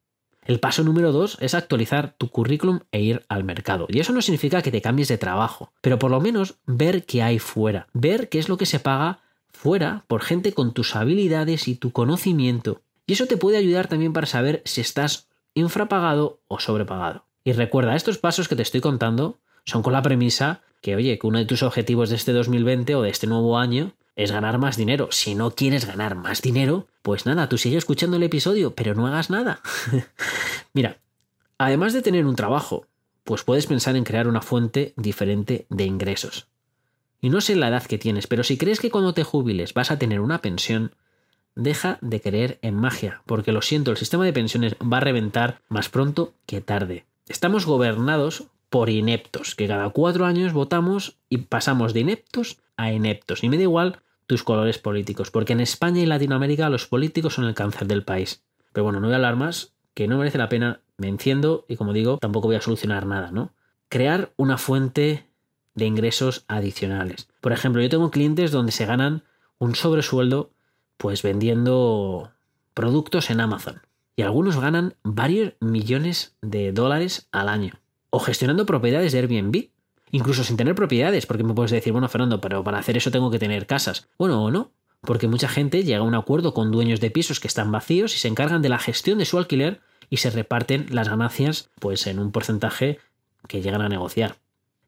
El 0.44 0.58
paso 0.58 0.82
número 0.82 1.12
dos 1.12 1.38
es 1.40 1.54
actualizar 1.54 2.14
tu 2.18 2.28
currículum 2.28 2.80
e 2.90 3.00
ir 3.00 3.24
al 3.28 3.44
mercado. 3.44 3.86
Y 3.88 4.00
eso 4.00 4.12
no 4.12 4.20
significa 4.20 4.60
que 4.60 4.72
te 4.72 4.82
cambies 4.82 5.08
de 5.08 5.18
trabajo, 5.18 5.72
pero 5.80 5.98
por 5.98 6.10
lo 6.10 6.20
menos 6.20 6.56
ver 6.66 7.06
qué 7.06 7.22
hay 7.22 7.38
fuera, 7.38 7.86
ver 7.92 8.28
qué 8.28 8.40
es 8.40 8.48
lo 8.48 8.58
que 8.58 8.66
se 8.66 8.80
paga 8.80 9.20
fuera 9.52 10.04
por 10.08 10.20
gente 10.20 10.52
con 10.52 10.74
tus 10.74 10.96
habilidades 10.96 11.68
y 11.68 11.76
tu 11.76 11.92
conocimiento. 11.92 12.82
Y 13.06 13.12
eso 13.12 13.26
te 13.26 13.36
puede 13.36 13.56
ayudar 13.56 13.86
también 13.86 14.12
para 14.12 14.26
saber 14.26 14.62
si 14.64 14.80
estás 14.80 15.28
infrapagado 15.54 16.40
o 16.48 16.58
sobrepagado. 16.58 17.24
Y 17.44 17.52
recuerda, 17.52 17.96
estos 17.96 18.18
pasos 18.18 18.48
que 18.48 18.56
te 18.56 18.62
estoy 18.62 18.80
contando 18.80 19.38
son 19.64 19.82
con 19.82 19.92
la 19.92 20.02
premisa 20.02 20.62
que, 20.80 20.96
oye, 20.96 21.18
que 21.18 21.26
uno 21.26 21.38
de 21.38 21.44
tus 21.44 21.62
objetivos 21.62 22.10
de 22.10 22.16
este 22.16 22.32
2020 22.32 22.94
o 22.94 23.02
de 23.02 23.10
este 23.10 23.26
nuevo 23.26 23.58
año 23.58 23.92
es 24.16 24.32
ganar 24.32 24.58
más 24.58 24.76
dinero. 24.76 25.08
Si 25.10 25.34
no 25.34 25.52
quieres 25.52 25.86
ganar 25.86 26.14
más 26.14 26.42
dinero, 26.42 26.88
pues 27.02 27.26
nada, 27.26 27.48
tú 27.48 27.58
sigue 27.58 27.76
escuchando 27.76 28.16
el 28.16 28.22
episodio, 28.22 28.74
pero 28.74 28.94
no 28.94 29.06
hagas 29.06 29.30
nada. 29.30 29.60
Mira, 30.72 30.98
además 31.58 31.92
de 31.92 32.02
tener 32.02 32.26
un 32.26 32.36
trabajo, 32.36 32.86
pues 33.24 33.42
puedes 33.44 33.66
pensar 33.66 33.96
en 33.96 34.04
crear 34.04 34.28
una 34.28 34.42
fuente 34.42 34.92
diferente 34.96 35.66
de 35.70 35.84
ingresos. 35.84 36.48
Y 37.20 37.30
no 37.30 37.40
sé 37.40 37.54
la 37.54 37.68
edad 37.68 37.84
que 37.84 37.98
tienes, 37.98 38.26
pero 38.26 38.42
si 38.42 38.58
crees 38.58 38.80
que 38.80 38.90
cuando 38.90 39.14
te 39.14 39.22
jubiles 39.22 39.74
vas 39.74 39.92
a 39.92 39.98
tener 39.98 40.20
una 40.20 40.42
pensión, 40.42 40.94
deja 41.54 41.98
de 42.00 42.20
creer 42.20 42.58
en 42.62 42.74
magia, 42.74 43.22
porque 43.26 43.52
lo 43.52 43.62
siento, 43.62 43.92
el 43.92 43.96
sistema 43.96 44.24
de 44.24 44.32
pensiones 44.32 44.74
va 44.74 44.96
a 44.96 45.00
reventar 45.00 45.60
más 45.68 45.88
pronto 45.88 46.34
que 46.46 46.60
tarde. 46.60 47.04
Estamos 47.28 47.66
gobernados 47.66 48.44
por 48.68 48.90
ineptos, 48.90 49.54
que 49.54 49.68
cada 49.68 49.90
cuatro 49.90 50.24
años 50.24 50.52
votamos 50.52 51.18
y 51.28 51.38
pasamos 51.38 51.92
de 51.92 52.00
ineptos 52.00 52.58
a 52.76 52.92
ineptos. 52.92 53.44
Y 53.44 53.48
me 53.48 53.56
da 53.56 53.62
igual 53.64 54.00
tus 54.26 54.42
colores 54.42 54.78
políticos, 54.78 55.30
porque 55.30 55.52
en 55.52 55.60
España 55.60 56.00
y 56.00 56.06
Latinoamérica 56.06 56.70
los 56.70 56.86
políticos 56.86 57.34
son 57.34 57.44
el 57.44 57.54
cáncer 57.54 57.86
del 57.86 58.04
país. 58.04 58.42
Pero 58.72 58.84
bueno, 58.84 58.98
no 58.98 59.06
voy 59.06 59.12
a 59.12 59.16
hablar 59.16 59.36
más, 59.36 59.72
que 59.94 60.08
no 60.08 60.18
merece 60.18 60.38
la 60.38 60.48
pena, 60.48 60.80
me 60.96 61.08
enciendo 61.08 61.64
y 61.68 61.76
como 61.76 61.92
digo, 61.92 62.18
tampoco 62.18 62.48
voy 62.48 62.56
a 62.56 62.60
solucionar 62.60 63.06
nada, 63.06 63.30
¿no? 63.30 63.52
Crear 63.88 64.32
una 64.36 64.58
fuente 64.58 65.26
de 65.74 65.86
ingresos 65.86 66.44
adicionales. 66.48 67.28
Por 67.40 67.52
ejemplo, 67.52 67.82
yo 67.82 67.88
tengo 67.88 68.10
clientes 68.10 68.50
donde 68.50 68.72
se 68.72 68.86
ganan 68.86 69.22
un 69.58 69.74
sobresueldo 69.74 70.50
pues 70.96 71.22
vendiendo 71.22 72.30
productos 72.74 73.30
en 73.30 73.40
Amazon. 73.40 73.82
Y 74.16 74.22
algunos 74.22 74.60
ganan 74.60 74.94
varios 75.02 75.54
millones 75.60 76.36
de 76.42 76.72
dólares 76.72 77.28
al 77.32 77.48
año 77.48 77.82
o 78.10 78.20
gestionando 78.20 78.66
propiedades 78.66 79.12
de 79.12 79.18
Airbnb. 79.18 79.70
Incluso 80.10 80.44
sin 80.44 80.58
tener 80.58 80.74
propiedades, 80.74 81.24
porque 81.24 81.44
me 81.44 81.54
puedes 81.54 81.70
decir, 81.70 81.92
bueno, 81.92 82.08
Fernando, 82.10 82.42
pero 82.42 82.62
para 82.62 82.78
hacer 82.78 82.98
eso 82.98 83.10
tengo 83.10 83.30
que 83.30 83.38
tener 83.38 83.66
casas. 83.66 84.08
Bueno, 84.18 84.44
o 84.44 84.50
no, 84.50 84.72
porque 85.00 85.26
mucha 85.26 85.48
gente 85.48 85.82
llega 85.82 86.00
a 86.00 86.02
un 86.02 86.14
acuerdo 86.14 86.52
con 86.52 86.70
dueños 86.70 87.00
de 87.00 87.10
pisos 87.10 87.40
que 87.40 87.48
están 87.48 87.72
vacíos 87.72 88.14
y 88.14 88.18
se 88.18 88.28
encargan 88.28 88.60
de 88.60 88.68
la 88.68 88.78
gestión 88.78 89.16
de 89.16 89.24
su 89.24 89.38
alquiler 89.38 89.80
y 90.10 90.18
se 90.18 90.28
reparten 90.28 90.86
las 90.90 91.08
ganancias 91.08 91.70
pues 91.80 92.06
en 92.06 92.18
un 92.18 92.30
porcentaje 92.30 92.98
que 93.48 93.62
llegan 93.62 93.80
a 93.80 93.88
negociar. 93.88 94.36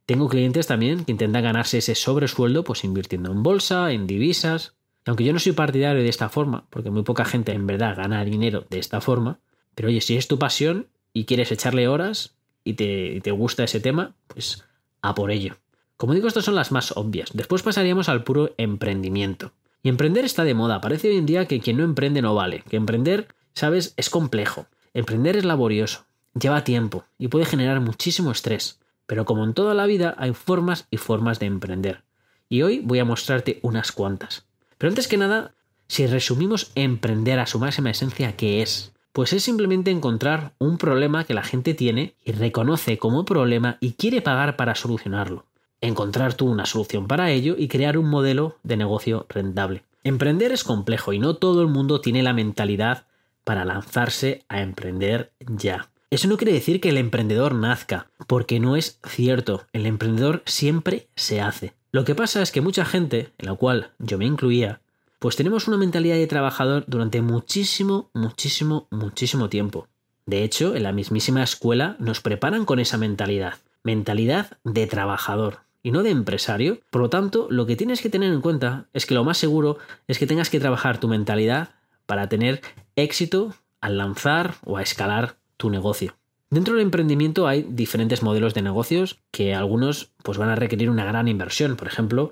Tengo 0.04 0.28
clientes 0.28 0.66
también 0.66 1.06
que 1.06 1.12
intentan 1.12 1.42
ganarse 1.42 1.78
ese 1.78 1.94
sobresueldo 1.94 2.62
pues 2.62 2.84
invirtiendo 2.84 3.32
en 3.32 3.42
bolsa, 3.42 3.90
en 3.92 4.06
divisas. 4.06 4.74
Aunque 5.06 5.24
yo 5.24 5.32
no 5.32 5.38
soy 5.38 5.52
partidario 5.52 6.02
de 6.02 6.08
esta 6.08 6.28
forma, 6.28 6.66
porque 6.70 6.90
muy 6.90 7.02
poca 7.02 7.24
gente 7.24 7.52
en 7.52 7.66
verdad 7.66 7.96
gana 7.96 8.24
dinero 8.24 8.66
de 8.70 8.78
esta 8.78 9.00
forma, 9.00 9.38
pero 9.74 9.88
oye, 9.88 10.00
si 10.00 10.16
es 10.16 10.28
tu 10.28 10.38
pasión 10.38 10.86
y 11.12 11.24
quieres 11.24 11.52
echarle 11.52 11.88
horas, 11.88 12.34
y 12.64 12.74
te, 12.74 13.30
gusta 13.30 13.64
ese 13.64 13.78
tema, 13.78 14.14
pues 14.26 14.64
a 15.02 15.14
por 15.14 15.30
ello. 15.30 15.56
Como 15.96 16.14
digo, 16.14 16.26
estas 16.26 16.46
son 16.46 16.54
las 16.54 16.72
más 16.72 16.96
obvias. 16.96 17.30
Después 17.34 17.62
pasaríamos 17.62 18.08
al 18.08 18.24
puro 18.24 18.54
emprendimiento. 18.56 19.52
Y 19.82 19.90
emprender 19.90 20.24
está 20.24 20.44
de 20.44 20.54
moda. 20.54 20.80
Parece 20.80 21.10
hoy 21.10 21.18
en 21.18 21.26
día 21.26 21.46
que 21.46 21.60
quien 21.60 21.76
no 21.76 21.84
emprende 21.84 22.22
no 22.22 22.34
vale. 22.34 22.64
Que 22.68 22.76
emprender, 22.76 23.28
sabes, 23.52 23.92
es 23.96 24.08
complejo. 24.08 24.66
Emprender 24.94 25.36
es 25.36 25.44
laborioso, 25.44 26.06
lleva 26.38 26.64
tiempo 26.64 27.04
y 27.18 27.28
puede 27.28 27.44
generar 27.44 27.80
muchísimo 27.80 28.32
estrés. 28.32 28.80
Pero 29.06 29.26
como 29.26 29.44
en 29.44 29.52
toda 29.52 29.74
la 29.74 29.86
vida 29.86 30.14
hay 30.18 30.32
formas 30.32 30.86
y 30.90 30.96
formas 30.96 31.38
de 31.38 31.46
emprender. 31.46 32.02
Y 32.48 32.62
hoy 32.62 32.80
voy 32.82 32.98
a 32.98 33.04
mostrarte 33.04 33.58
unas 33.62 33.92
cuantas. 33.92 34.46
Pero 34.78 34.90
antes 34.90 35.08
que 35.08 35.16
nada, 35.16 35.54
si 35.88 36.06
resumimos 36.06 36.70
emprender 36.74 37.38
a 37.38 37.46
su 37.46 37.58
máxima 37.58 37.90
esencia, 37.90 38.36
¿qué 38.36 38.62
es? 38.62 38.92
Pues 39.12 39.32
es 39.32 39.44
simplemente 39.44 39.90
encontrar 39.90 40.54
un 40.58 40.78
problema 40.78 41.24
que 41.24 41.34
la 41.34 41.44
gente 41.44 41.74
tiene 41.74 42.14
y 42.24 42.32
reconoce 42.32 42.98
como 42.98 43.24
problema 43.24 43.78
y 43.80 43.92
quiere 43.92 44.22
pagar 44.22 44.56
para 44.56 44.74
solucionarlo 44.74 45.46
encontrar 45.86 46.34
tú 46.34 46.46
una 46.46 46.66
solución 46.66 47.06
para 47.06 47.30
ello 47.30 47.54
y 47.58 47.68
crear 47.68 47.98
un 47.98 48.08
modelo 48.08 48.56
de 48.62 48.76
negocio 48.76 49.26
rentable. 49.28 49.84
Emprender 50.02 50.52
es 50.52 50.64
complejo 50.64 51.12
y 51.12 51.18
no 51.18 51.36
todo 51.36 51.62
el 51.62 51.68
mundo 51.68 52.00
tiene 52.00 52.22
la 52.22 52.32
mentalidad 52.32 53.06
para 53.44 53.64
lanzarse 53.64 54.44
a 54.48 54.62
emprender 54.62 55.32
ya. 55.46 55.90
Eso 56.10 56.28
no 56.28 56.36
quiere 56.36 56.52
decir 56.52 56.80
que 56.80 56.90
el 56.90 56.98
emprendedor 56.98 57.54
nazca, 57.54 58.08
porque 58.26 58.60
no 58.60 58.76
es 58.76 59.00
cierto, 59.06 59.66
el 59.72 59.86
emprendedor 59.86 60.42
siempre 60.46 61.08
se 61.16 61.40
hace. 61.40 61.74
Lo 61.94 62.04
que 62.04 62.16
pasa 62.16 62.42
es 62.42 62.50
que 62.50 62.60
mucha 62.60 62.84
gente, 62.84 63.30
en 63.38 63.46
la 63.46 63.54
cual 63.54 63.92
yo 64.00 64.18
me 64.18 64.24
incluía, 64.24 64.80
pues 65.20 65.36
tenemos 65.36 65.68
una 65.68 65.76
mentalidad 65.76 66.16
de 66.16 66.26
trabajador 66.26 66.82
durante 66.88 67.22
muchísimo, 67.22 68.10
muchísimo, 68.14 68.88
muchísimo 68.90 69.48
tiempo. 69.48 69.86
De 70.26 70.42
hecho, 70.42 70.74
en 70.74 70.82
la 70.82 70.90
mismísima 70.90 71.44
escuela 71.44 71.94
nos 72.00 72.20
preparan 72.20 72.64
con 72.64 72.80
esa 72.80 72.98
mentalidad, 72.98 73.58
mentalidad 73.84 74.58
de 74.64 74.88
trabajador 74.88 75.58
y 75.84 75.92
no 75.92 76.02
de 76.02 76.10
empresario. 76.10 76.80
Por 76.90 77.00
lo 77.00 77.10
tanto, 77.10 77.46
lo 77.48 77.64
que 77.64 77.76
tienes 77.76 78.02
que 78.02 78.10
tener 78.10 78.32
en 78.32 78.40
cuenta 78.40 78.88
es 78.92 79.06
que 79.06 79.14
lo 79.14 79.22
más 79.22 79.38
seguro 79.38 79.78
es 80.08 80.18
que 80.18 80.26
tengas 80.26 80.50
que 80.50 80.58
trabajar 80.58 80.98
tu 80.98 81.06
mentalidad 81.06 81.76
para 82.06 82.28
tener 82.28 82.60
éxito 82.96 83.54
al 83.80 83.98
lanzar 83.98 84.56
o 84.64 84.78
a 84.78 84.82
escalar 84.82 85.36
tu 85.56 85.70
negocio. 85.70 86.16
Dentro 86.54 86.74
del 86.74 86.84
emprendimiento 86.84 87.48
hay 87.48 87.66
diferentes 87.68 88.22
modelos 88.22 88.54
de 88.54 88.62
negocios 88.62 89.18
que 89.32 89.56
algunos 89.56 90.12
pues 90.22 90.38
van 90.38 90.50
a 90.50 90.54
requerir 90.54 90.88
una 90.88 91.04
gran 91.04 91.26
inversión. 91.26 91.74
Por 91.74 91.88
ejemplo, 91.88 92.30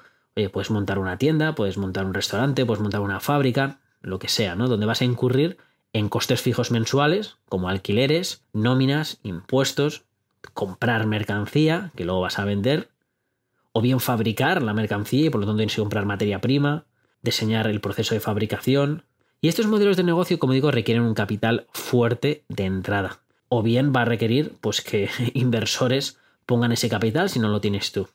puedes 0.52 0.71
montar 0.71 1.00
una 1.00 1.19
tienda, 1.19 1.57
puedes 1.57 1.76
montar 1.76 2.07
un 2.07 2.14
restaurante, 2.14 2.64
puedes 2.64 2.81
montar 2.81 3.00
una 3.00 3.19
fábrica, 3.19 3.81
lo 4.00 4.21
que 4.21 4.29
sea, 4.29 4.55
¿no? 4.55 4.69
Donde 4.69 4.87
vas 4.87 5.00
a 5.00 5.07
incurrir 5.07 5.57
en 5.93 6.09
costes 6.09 6.41
fijos 6.41 6.71
mensuales, 6.71 7.38
como 7.49 7.69
alquileres, 7.69 8.45
nóminas, 8.52 9.19
impuestos, 9.25 10.05
comprar 10.55 11.05
mercancía 11.09 11.91
que 11.97 12.05
luego 12.05 12.21
vas 12.21 12.38
a 12.38 12.45
vender 12.45 12.91
o 13.73 13.81
bien 13.81 13.99
fabricar 13.99 14.62
la 14.62 14.73
mercancía 14.73 15.26
y 15.26 15.31
por 15.31 15.41
lo 15.41 15.49
tanto 15.49 15.59
tienes 15.59 15.75
que 15.75 15.83
comprar 15.83 16.07
materia 16.07 16.41
prima, 16.41 16.85
diseñar 17.23 17.67
el 17.67 17.81
proceso 17.81 18.14
de 18.14 18.21
fabricación. 18.21 19.02
Y 19.41 19.49
estos 19.49 19.67
modelos 19.67 19.97
de 19.97 20.05
negocio, 20.05 20.38
como 20.38 20.52
digo, 20.52 20.71
requieren 20.71 21.02
un 21.02 21.14
capital 21.14 21.67
fuerte 21.73 22.45
de 22.49 22.67
entrada. 22.67 23.22
O 23.54 23.62
bien 23.62 23.92
va 23.94 24.00
a 24.00 24.04
requerir 24.06 24.54
pues, 24.62 24.80
que 24.80 25.11
inversores 25.35 26.16
pongan 26.47 26.73
ese 26.73 26.88
capital 26.88 27.28
si 27.28 27.38
no 27.38 27.49
lo 27.49 27.61
tienes 27.61 27.92
tú. 27.92 28.09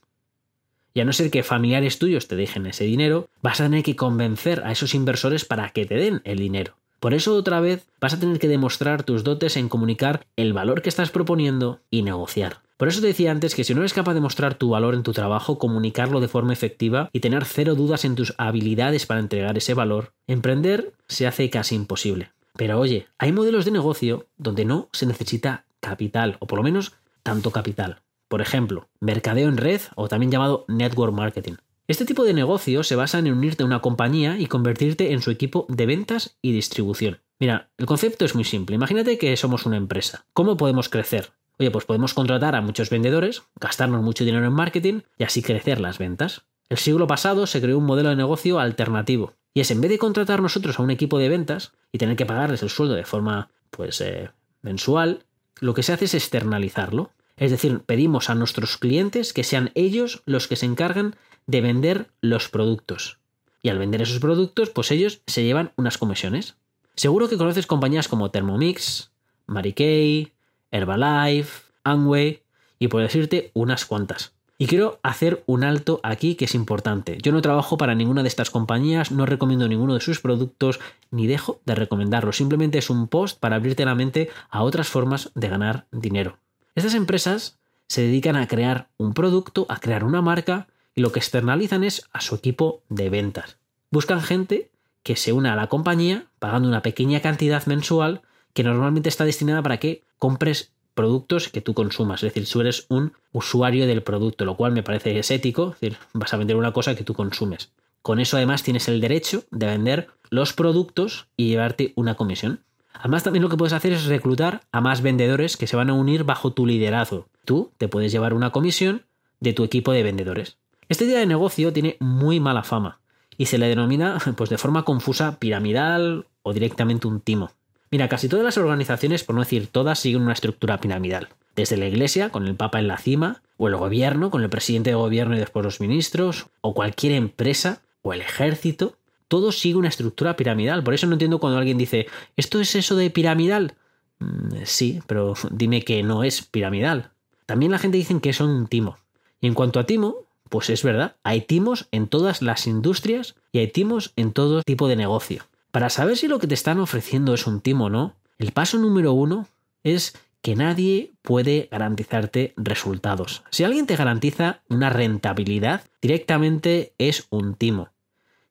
Y 0.96 1.01
a 1.01 1.06
no 1.06 1.13
ser 1.13 1.29
que 1.29 1.44
familiares 1.44 2.00
tuyos 2.00 2.27
te 2.27 2.36
dejen 2.36 2.65
ese 2.65 2.86
dinero, 2.86 3.29
vas 3.44 3.62
a 3.62 3.65
tener 3.65 3.84
que 3.84 3.96
convencer 3.96 4.63
a 4.65 4.72
esos 4.72 4.96
inversores 4.96 5.46
para 5.46 5.70
que 5.70 5.86
te 5.86 5.94
den 5.94 6.22
el 6.24 6.39
dinero. 6.39 6.75
Por 7.00 7.13
eso 7.13 7.36
otra 7.36 7.60
vez 7.60 7.86
vas 8.01 8.15
a 8.15 8.20
tener 8.20 8.39
que 8.39 8.48
demostrar 8.48 9.03
tus 9.03 9.24
dotes 9.24 9.58
en 9.58 9.70
comunicar 9.70 10.25
el 10.38 10.53
valor 10.53 10.82
que 10.82 10.89
estás 10.89 11.12
proponiendo 11.12 11.82
y 11.91 12.01
negociar. 12.01 12.63
Por 12.77 12.88
eso 12.88 13.00
te 13.01 13.06
decía 13.06 13.29
antes 13.29 13.53
que 13.53 13.63
si 13.63 13.75
no 13.75 13.82
eres 13.82 13.94
capaz 13.94 14.15
de 14.15 14.22
mostrar 14.22 14.56
tu 14.56 14.70
valor 14.70 14.96
en 14.96 15.03
tu 15.03 15.13
trabajo, 15.13 15.60
comunicarlo 15.60 16.20
de 16.20 16.29
forma 16.29 16.53
efectiva 16.53 17.12
y 17.13 17.20
tener 17.20 17.46
cero 17.46 17.75
dudas 17.75 18.06
en 18.06 18.15
tus 18.15 18.34
habilidades 18.39 19.06
para 19.06 19.20
entregar 19.20 19.56
ese 19.56 19.75
valor, 19.75 20.13
emprender 20.25 20.94
se 21.08 21.27
hace 21.27 21.51
casi 21.51 21.75
imposible. 21.75 22.32
Pero 22.58 22.80
oye, 22.80 23.08
hay 23.18 23.32
modelos 23.32 23.66
de 23.66 23.72
negocio 23.72 24.28
donde 24.38 24.66
no 24.66 24.90
se 24.92 25.06
necesita 25.06 25.66
capital, 25.80 26.38
o 26.40 26.48
por 26.48 26.58
lo 26.58 26.64
menos 26.64 26.94
tanto 27.24 27.52
capital. 27.52 28.02
Por 28.28 28.42
ejemplo, 28.42 28.90
mercadeo 29.00 29.48
en 29.48 29.58
red 29.58 29.82
o 29.96 30.08
también 30.08 30.32
llamado 30.32 30.66
network 30.68 31.14
marketing. 31.14 31.54
Este 31.88 32.04
tipo 32.04 32.26
de 32.26 32.34
negocio 32.34 32.84
se 32.84 32.98
basa 32.98 33.20
en 33.20 33.32
unirte 33.32 33.64
a 33.64 33.66
una 33.66 33.80
compañía 33.80 34.38
y 34.38 34.48
convertirte 34.48 35.14
en 35.14 35.22
su 35.22 35.32
equipo 35.32 35.66
de 35.70 35.86
ventas 35.86 36.38
y 36.42 36.52
distribución. 36.52 37.20
Mira, 37.40 37.70
el 37.78 37.86
concepto 37.86 38.26
es 38.26 38.36
muy 38.36 38.44
simple. 38.44 38.76
Imagínate 38.76 39.18
que 39.18 39.38
somos 39.38 39.66
una 39.66 39.78
empresa. 39.78 40.26
¿Cómo 40.34 40.58
podemos 40.58 40.90
crecer? 40.90 41.32
Oye, 41.60 41.72
pues 41.72 41.86
podemos 41.86 42.14
contratar 42.14 42.56
a 42.56 42.62
muchos 42.62 42.90
vendedores, 42.90 43.44
gastarnos 43.60 44.04
mucho 44.04 44.26
dinero 44.26 44.46
en 44.46 44.54
marketing 44.54 45.02
y 45.18 45.24
así 45.24 45.42
crecer 45.42 45.80
las 45.80 45.98
ventas. 45.98 46.44
El 46.70 46.78
siglo 46.78 47.08
pasado 47.08 47.48
se 47.48 47.62
creó 47.62 47.78
un 47.78 47.86
modelo 47.86 48.10
de 48.10 48.16
negocio 48.16 48.60
alternativo. 48.60 49.34
Y 49.54 49.62
es 49.62 49.72
en 49.72 49.82
vez 49.82 49.90
de 49.90 49.98
contratar 49.98 50.42
nosotros 50.42 50.78
a 50.78 50.84
un 50.84 50.92
equipo 50.92 51.18
de 51.18 51.30
ventas 51.30 51.72
y 51.92 51.98
tener 51.98 52.16
que 52.16 52.26
pagarles 52.26 52.62
el 52.62 52.70
sueldo 52.70 52.96
de 52.96 53.06
forma, 53.06 53.50
pues, 53.72 54.02
eh, 54.02 54.30
mensual, 54.62 55.24
lo 55.60 55.74
que 55.74 55.84
se 55.84 55.94
hace 55.94 56.06
es 56.06 56.14
externalizarlo. 56.14 57.12
Es 57.38 57.52
decir, 57.52 57.80
pedimos 57.86 58.30
a 58.30 58.36
nuestros 58.36 58.78
clientes 58.78 59.34
que 59.34 59.44
sean 59.44 59.72
ellos 59.76 60.22
los 60.26 60.48
que 60.48 60.56
se 60.56 60.66
encargan 60.66 61.16
de 61.48 61.62
vender 61.62 62.10
los 62.22 62.50
productos. 62.50 63.18
Y 63.64 63.70
al 63.70 63.80
vender 63.80 64.02
esos 64.02 64.20
productos, 64.20 64.70
pues 64.70 64.92
ellos 64.92 65.22
se 65.26 65.44
llevan 65.44 65.72
unas 65.76 65.98
comisiones. 65.98 66.56
Seguro 66.96 67.30
que 67.30 67.38
conoces 67.38 67.66
compañías 67.66 68.08
como 68.08 68.32
Thermomix, 68.32 69.12
Mary 69.46 69.74
Kay, 69.74 70.34
Herbalife, 70.72 71.64
Amway 71.84 72.44
y 72.80 72.88
por 72.90 73.02
decirte 73.02 73.52
unas 73.54 73.86
cuantas. 73.86 74.37
Y 74.60 74.66
quiero 74.66 75.00
hacer 75.04 75.44
un 75.46 75.64
alto 75.64 76.00
aquí 76.02 76.36
que 76.36 76.46
es 76.46 76.56
importante. 76.56 77.20
Yo 77.22 77.32
no 77.32 77.42
trabajo 77.42 77.78
para 77.78 77.94
ninguna 77.94 78.24
de 78.24 78.28
estas 78.28 78.50
compañías, 78.50 79.12
no 79.12 79.28
recomiendo 79.28 79.68
ninguno 79.68 79.94
de 79.94 80.02
sus 80.02 80.20
productos, 80.20 80.80
ni 81.12 81.28
dejo 81.28 81.62
de 81.66 81.76
recomendarlo. 81.76 82.32
Simplemente 82.32 82.80
es 82.80 82.90
un 82.90 83.08
post 83.08 83.40
para 83.40 83.58
abrirte 83.58 83.86
la 83.86 83.94
mente 83.94 84.30
a 84.50 84.64
otras 84.64 84.88
formas 84.88 85.32
de 85.36 85.48
ganar 85.48 85.86
dinero. 85.92 86.40
Estas 86.74 86.96
empresas 86.96 87.60
se 87.88 88.02
dedican 88.02 88.36
a 88.36 88.48
crear 88.48 88.90
un 88.98 89.14
producto, 89.14 89.68
a 89.70 89.80
crear 89.80 90.04
una 90.04 90.22
marca, 90.22 90.68
y 90.96 91.02
lo 91.02 91.12
que 91.12 91.20
externalizan 91.20 91.84
es 91.84 92.10
a 92.12 92.22
su 92.22 92.34
equipo 92.34 92.82
de 92.90 93.12
ventas. 93.12 93.58
Buscan 93.92 94.22
gente 94.22 94.72
que 95.04 95.16
se 95.16 95.32
una 95.32 95.54
a 95.54 95.56
la 95.56 95.68
compañía 95.68 96.26
pagando 96.40 96.68
una 96.68 96.82
pequeña 96.82 97.22
cantidad 97.22 97.64
mensual 97.68 98.24
que 98.54 98.64
normalmente 98.64 99.08
está 99.08 99.24
destinada 99.24 99.62
para 99.62 99.78
que 99.78 100.04
compres 100.18 100.74
productos 100.98 101.48
que 101.48 101.62
tú 101.62 101.74
consumas, 101.74 102.22
es 102.24 102.34
decir, 102.34 102.46
si 102.46 102.60
eres 102.60 102.86
un 102.89 103.13
usuario 103.32 103.88
del 103.88 104.04
producto, 104.04 104.44
lo 104.44 104.58
cual 104.58 104.74
me 104.74 104.84
parece 104.84 105.18
es 105.18 105.32
ético, 105.32 105.70
es 105.70 105.80
decir, 105.80 105.98
vas 106.12 106.34
a 106.34 106.38
vender 106.38 106.58
una 106.58 106.74
cosa 106.74 106.96
que 106.96 107.06
tú 107.06 107.13
consumes. 107.13 107.72
Con 108.01 108.20
eso 108.20 108.36
además 108.36 108.63
tienes 108.63 108.88
el 108.89 109.00
derecho 109.00 109.44
de 109.51 109.68
vender 109.68 110.08
los 110.30 110.54
productos 110.54 111.27
y 111.38 111.48
llevarte 111.48 111.94
una 111.96 112.16
comisión. 112.16 112.62
Además 112.94 113.24
también 113.24 113.44
lo 113.44 113.50
que 113.50 113.58
puedes 113.58 113.74
hacer 113.74 113.94
es 113.94 114.06
reclutar 114.06 114.62
a 114.72 114.82
más 114.82 115.01
vendedores 115.01 115.56
que 115.56 115.68
se 115.68 115.75
van 115.75 115.89
a 115.89 115.94
unir 115.94 116.24
bajo 116.24 116.51
tu 116.51 116.66
liderazgo. 116.66 117.27
Tú 117.46 117.72
te 117.77 117.88
puedes 117.88 118.12
llevar 118.12 118.34
una 118.34 118.51
comisión 118.51 119.04
de 119.39 119.54
tu 119.54 119.63
equipo 119.63 119.92
de 119.92 120.04
vendedores. 120.04 120.58
Este 120.89 121.06
día 121.06 121.20
de 121.20 121.25
negocio 121.25 121.72
tiene 121.74 121.98
muy 122.00 122.39
mala 122.39 122.63
fama 122.63 123.00
y 123.38 123.46
se 123.46 123.58
le 123.58 123.68
denomina 123.68 124.18
pues 124.36 124.50
de 124.50 124.58
forma 124.58 124.84
confusa 124.84 125.38
piramidal 125.38 126.25
o 126.42 126.54
directamente 126.54 127.08
un 127.08 127.22
timo. 127.22 127.51
Mira, 127.89 128.10
casi 128.10 128.27
todas 128.27 128.44
las 128.44 128.58
organizaciones, 128.58 129.24
por 129.24 129.36
no 129.36 129.41
decir 129.41 129.67
todas, 129.67 130.00
siguen 130.00 130.24
una 130.24 130.34
estructura 130.34 130.79
piramidal. 130.79 131.29
Desde 131.56 131.77
la 131.77 131.88
Iglesia, 131.88 132.29
con 132.29 132.46
el 132.46 132.56
Papa 132.56 132.79
en 132.79 132.88
la 132.88 132.98
cima, 132.98 133.41
o 133.58 133.67
el 133.67 133.75
gobierno, 133.75 134.29
con 134.29 134.44
el 134.44 134.50
presidente 134.50 134.89
de 134.91 134.96
gobierno 134.96 135.36
y 135.36 135.39
después 135.39 135.63
los 135.63 135.79
ministros, 135.79 136.48
o 136.62 136.74
cualquier 136.74 137.13
empresa, 137.13 137.82
o 138.01 138.13
el 138.13 138.22
ejército, 138.22 138.98
todo 139.27 139.51
sigue 139.51 139.75
una 139.75 139.88
estructura 139.88 140.36
piramidal. 140.36 140.84
Por 140.84 140.94
eso 140.94 141.08
no 141.08 141.13
entiendo 141.13 141.39
cuando 141.39 141.58
alguien 141.58 141.77
dice, 141.77 142.08
¿esto 142.36 142.60
es 142.60 142.75
eso 142.75 142.96
de 142.96 143.10
piramidal? 143.10 143.75
Mm, 144.20 144.63
sí, 144.63 145.01
pero 145.08 145.34
dime 145.51 145.84
que 145.84 146.03
no 146.03 146.24
es 146.24 146.41
piramidal. 146.41 147.12
También 147.46 147.72
la 147.72 147.79
gente 147.79 147.98
dice 147.98 148.20
que 148.20 148.34
son 148.34 148.50
un 148.50 148.67
timo. 148.67 148.98
Y 149.39 149.48
en 149.48 149.53
cuanto 149.53 149.79
a 149.79 149.86
timo, 149.86 150.27
pues 150.50 150.70
es 150.70 150.84
verdad, 150.84 151.15
hay 151.24 151.41
timos 151.41 151.88
en 151.91 152.08
todas 152.08 152.41
las 152.41 152.67
industrias 152.67 153.36
y 153.51 153.60
hay 153.60 153.67
timos 153.67 154.13
en 154.15 154.32
todo 154.32 154.63
tipo 154.63 154.88
de 154.88 154.96
negocio. 154.96 155.44
Para 155.72 155.90
saber 155.90 156.18
si 156.18 156.28
lo 156.28 156.40
que 156.40 156.48
te 156.48 156.54
están 156.54 156.80
ofreciendo 156.80 157.34
es 157.34 157.48
un 157.48 157.62
timo 157.62 157.86
o 157.86 157.90
no, 157.90 158.16
el 158.38 158.52
paso 158.52 158.78
número 158.78 159.14
uno 159.14 159.48
es 159.84 160.16
que 160.42 160.56
nadie 160.56 161.12
puede 161.22 161.68
garantizarte 161.72 162.54
resultados. 162.56 163.44
Si 163.50 163.64
alguien 163.64 163.86
te 163.86 163.96
garantiza 163.96 164.62
una 164.70 164.90
rentabilidad, 164.90 165.82
directamente 166.02 166.94
es 166.98 167.28
un 167.30 167.56
timo. 167.56 167.90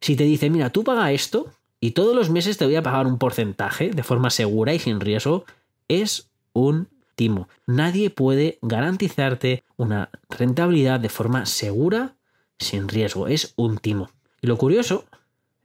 Si 0.01 0.17
te 0.17 0.25
dice, 0.25 0.51
mira, 0.51 0.71
tú 0.71 0.85
paga 0.85 1.13
esto 1.13 1.51
y 1.81 1.93
todos 1.93 2.15
los 2.15 2.31
meses 2.31 2.59
te 2.59 2.65
voy 2.65 2.77
a 2.77 2.83
pagar 2.83 3.07
un 3.07 3.19
porcentaje 3.19 3.91
de 3.91 4.03
forma 4.03 4.31
segura 4.31 4.75
y 4.75 4.79
sin 4.79 5.01
riesgo, 5.01 5.45
es 5.89 6.29
un 6.53 6.89
timo. 7.15 7.49
Nadie 7.67 8.11
puede 8.11 8.59
garantizarte 8.63 9.65
una 9.77 10.11
rentabilidad 10.29 11.01
de 11.01 11.09
forma 11.09 11.47
segura, 11.47 12.15
sin 12.59 12.89
riesgo. 12.89 13.29
Es 13.29 13.55
un 13.57 13.79
timo. 13.79 14.11
Y 14.43 14.47
lo 14.47 14.59
curioso 14.59 15.07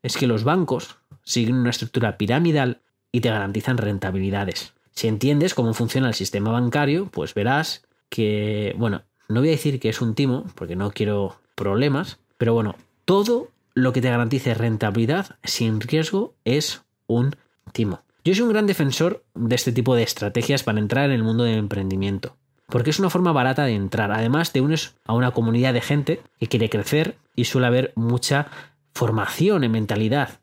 es 0.04 0.18
que 0.18 0.28
los 0.28 0.44
bancos 0.44 0.98
siguen 1.24 1.56
una 1.56 1.70
estructura 1.70 2.18
piramidal 2.18 2.82
y 3.12 3.22
te 3.22 3.30
garantizan 3.30 3.78
rentabilidades. 3.78 4.74
Si 4.92 5.08
entiendes 5.08 5.54
cómo 5.54 5.74
funciona 5.74 6.08
el 6.08 6.14
sistema 6.14 6.52
bancario, 6.52 7.08
pues 7.08 7.34
verás 7.34 7.84
que, 8.10 8.76
bueno, 8.78 9.04
no 9.30 9.40
voy 9.40 9.50
a 9.50 9.52
decir 9.52 9.80
que 9.80 9.90
es 9.90 10.02
un 10.02 10.16
timo, 10.16 10.46
porque 10.56 10.76
no 10.76 10.92
quiero 10.92 11.40
problemas, 11.56 12.20
pero 12.38 12.54
bueno, 12.54 12.76
todo 13.06 13.50
lo 13.74 13.94
que 13.94 14.02
te 14.02 14.10
garantice 14.10 14.54
rentabilidad 14.54 15.38
sin 15.44 15.80
riesgo 15.80 16.34
es 16.44 16.82
un 17.08 17.36
timo. 17.72 18.02
Yo 18.24 18.36
soy 18.36 18.44
un 18.44 18.50
gran 18.50 18.68
defensor 18.68 19.24
de 19.34 19.56
este 19.56 19.72
tipo 19.72 19.96
de 19.96 20.04
estrategias 20.04 20.64
para 20.64 20.80
entrar 20.80 21.06
en 21.06 21.12
el 21.12 21.24
mundo 21.24 21.44
del 21.44 21.58
emprendimiento, 21.58 22.36
porque 22.68 22.90
es 22.90 23.00
una 23.00 23.10
forma 23.10 23.32
barata 23.32 23.66
de 23.66 23.74
entrar. 23.74 24.12
Además, 24.12 24.52
te 24.52 24.62
unes 24.62 24.96
a 25.06 25.14
una 25.14 25.32
comunidad 25.32 25.74
de 25.74 25.82
gente 25.82 26.22
que 26.40 26.48
quiere 26.48 26.70
crecer 26.70 27.16
y 27.36 27.46
suele 27.46 27.68
haber 27.68 27.94
mucha 27.96 28.48
formación 28.94 29.64
en 29.64 29.72
mentalidad, 29.72 30.40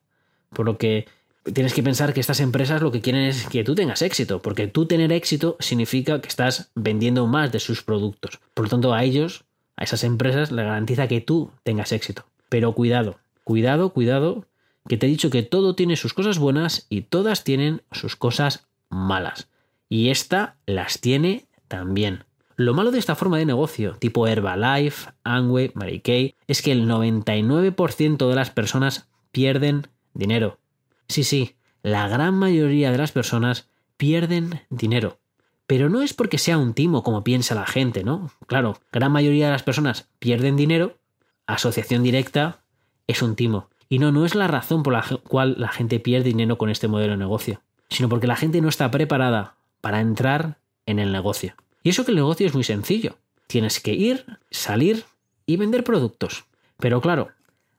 por 0.51 0.67
lo 0.67 0.79
que 0.79 1.07
tienes 1.53 1.75
que 1.75 1.83
pensar 1.83 2.13
que 2.13 2.21
estas 2.21 2.41
empresas 2.41 2.83
lo 2.83 2.91
que 2.91 3.01
quieren 3.01 3.23
es 3.23 3.47
que 3.47 3.65
tú 3.65 3.75
tengas 3.75 4.03
éxito, 4.03 4.41
porque 4.43 4.67
tú 4.67 4.87
tener 4.87 5.13
éxito 5.13 5.57
significa 5.61 6.21
que 6.21 6.29
estás 6.29 6.71
vendiendo 6.75 7.27
más 7.27 7.53
de 7.53 7.61
sus 7.61 7.83
productos. 7.83 8.41
Por 8.55 8.67
lo 8.67 8.71
tanto, 8.71 8.95
a 8.95 9.05
ellos, 9.05 9.45
a 9.77 9.85
esas 9.85 10.05
empresas, 10.05 10.51
le 10.53 10.63
garantiza 10.63 11.09
que 11.09 11.21
tú 11.21 11.51
tengas 11.63 11.93
éxito. 11.93 12.27
Pero 12.49 12.73
cuidado, 12.73 13.19
cuidado, 13.45 13.91
cuidado, 13.93 14.47
que 14.89 14.97
te 14.97 15.07
he 15.07 15.11
dicho 15.11 15.31
que 15.31 15.43
todo 15.43 15.75
tiene 15.75 15.97
sus 15.97 16.15
cosas 16.15 16.39
buenas 16.39 16.87
y 16.89 17.03
todas 17.03 17.45
tienen 17.45 17.83
sus 17.93 18.17
cosas 18.17 18.67
malas. 18.89 19.49
Y 19.89 20.11
esta 20.11 20.57
las 20.67 21.01
tiene 21.01 21.47
también. 21.69 22.25
Lo 22.59 22.75
malo 22.75 22.91
de 22.91 22.99
esta 22.99 23.15
forma 23.15 23.39
de 23.39 23.47
negocio, 23.47 23.95
tipo 24.01 24.27
Herbalife, 24.27 25.13
Amway, 25.23 25.71
Mary 25.75 26.01
Kay, 26.01 26.35
es 26.49 26.61
que 26.61 26.73
el 26.73 26.89
99% 26.89 28.29
de 28.29 28.35
las 28.35 28.51
personas 28.51 29.09
pierden 29.31 29.87
dinero. 30.13 30.59
Sí, 31.07 31.23
sí, 31.23 31.55
la 31.85 32.09
gran 32.09 32.35
mayoría 32.35 32.91
de 32.91 32.99
las 32.99 33.13
personas 33.13 33.69
pierden 33.97 34.63
dinero. 34.71 35.21
Pero 35.69 35.89
no 35.89 36.03
es 36.03 36.15
porque 36.15 36.37
sea 36.37 36.59
un 36.59 36.75
timo 36.75 37.05
como 37.05 37.23
piensa 37.23 37.55
la 37.55 37.65
gente, 37.65 38.03
¿no? 38.03 38.33
Claro, 38.49 38.81
gran 38.91 39.13
mayoría 39.13 39.47
de 39.47 39.53
las 39.53 39.63
personas 39.63 40.09
pierden 40.19 40.57
dinero, 40.57 40.97
asociación 41.47 42.03
directa 42.03 42.65
es 43.07 43.23
un 43.23 43.37
timo. 43.37 43.69
Y 43.89 44.01
no, 44.01 44.11
no 44.11 44.27
es 44.27 44.35
la 44.35 44.49
razón 44.49 44.83
por 44.83 44.95
la 44.95 45.05
cual 45.29 45.55
la 45.59 45.69
gente 45.69 46.01
pierde 46.01 46.31
dinero 46.31 46.59
con 46.59 46.71
este 46.71 46.89
modelo 46.89 47.13
de 47.13 47.19
negocio, 47.19 47.63
sino 47.89 48.09
porque 48.09 48.27
la 48.27 48.35
gente 48.35 48.61
no 48.61 48.69
está 48.69 48.91
preparada 48.91 49.55
para 49.81 50.01
entrar 50.01 50.59
en 50.87 50.99
el 50.99 51.13
negocio. 51.13 51.55
Y 51.83 51.91
eso 51.91 52.05
que 52.05 52.11
el 52.11 52.17
negocio 52.17 52.47
es 52.47 52.55
muy 52.55 52.65
sencillo. 52.65 53.19
Tienes 53.47 53.81
que 53.81 53.93
ir, 53.93 54.25
salir 54.51 55.05
y 55.47 55.57
vender 55.57 55.85
productos. 55.85 56.45
Pero 56.79 57.01
claro, 57.01 57.31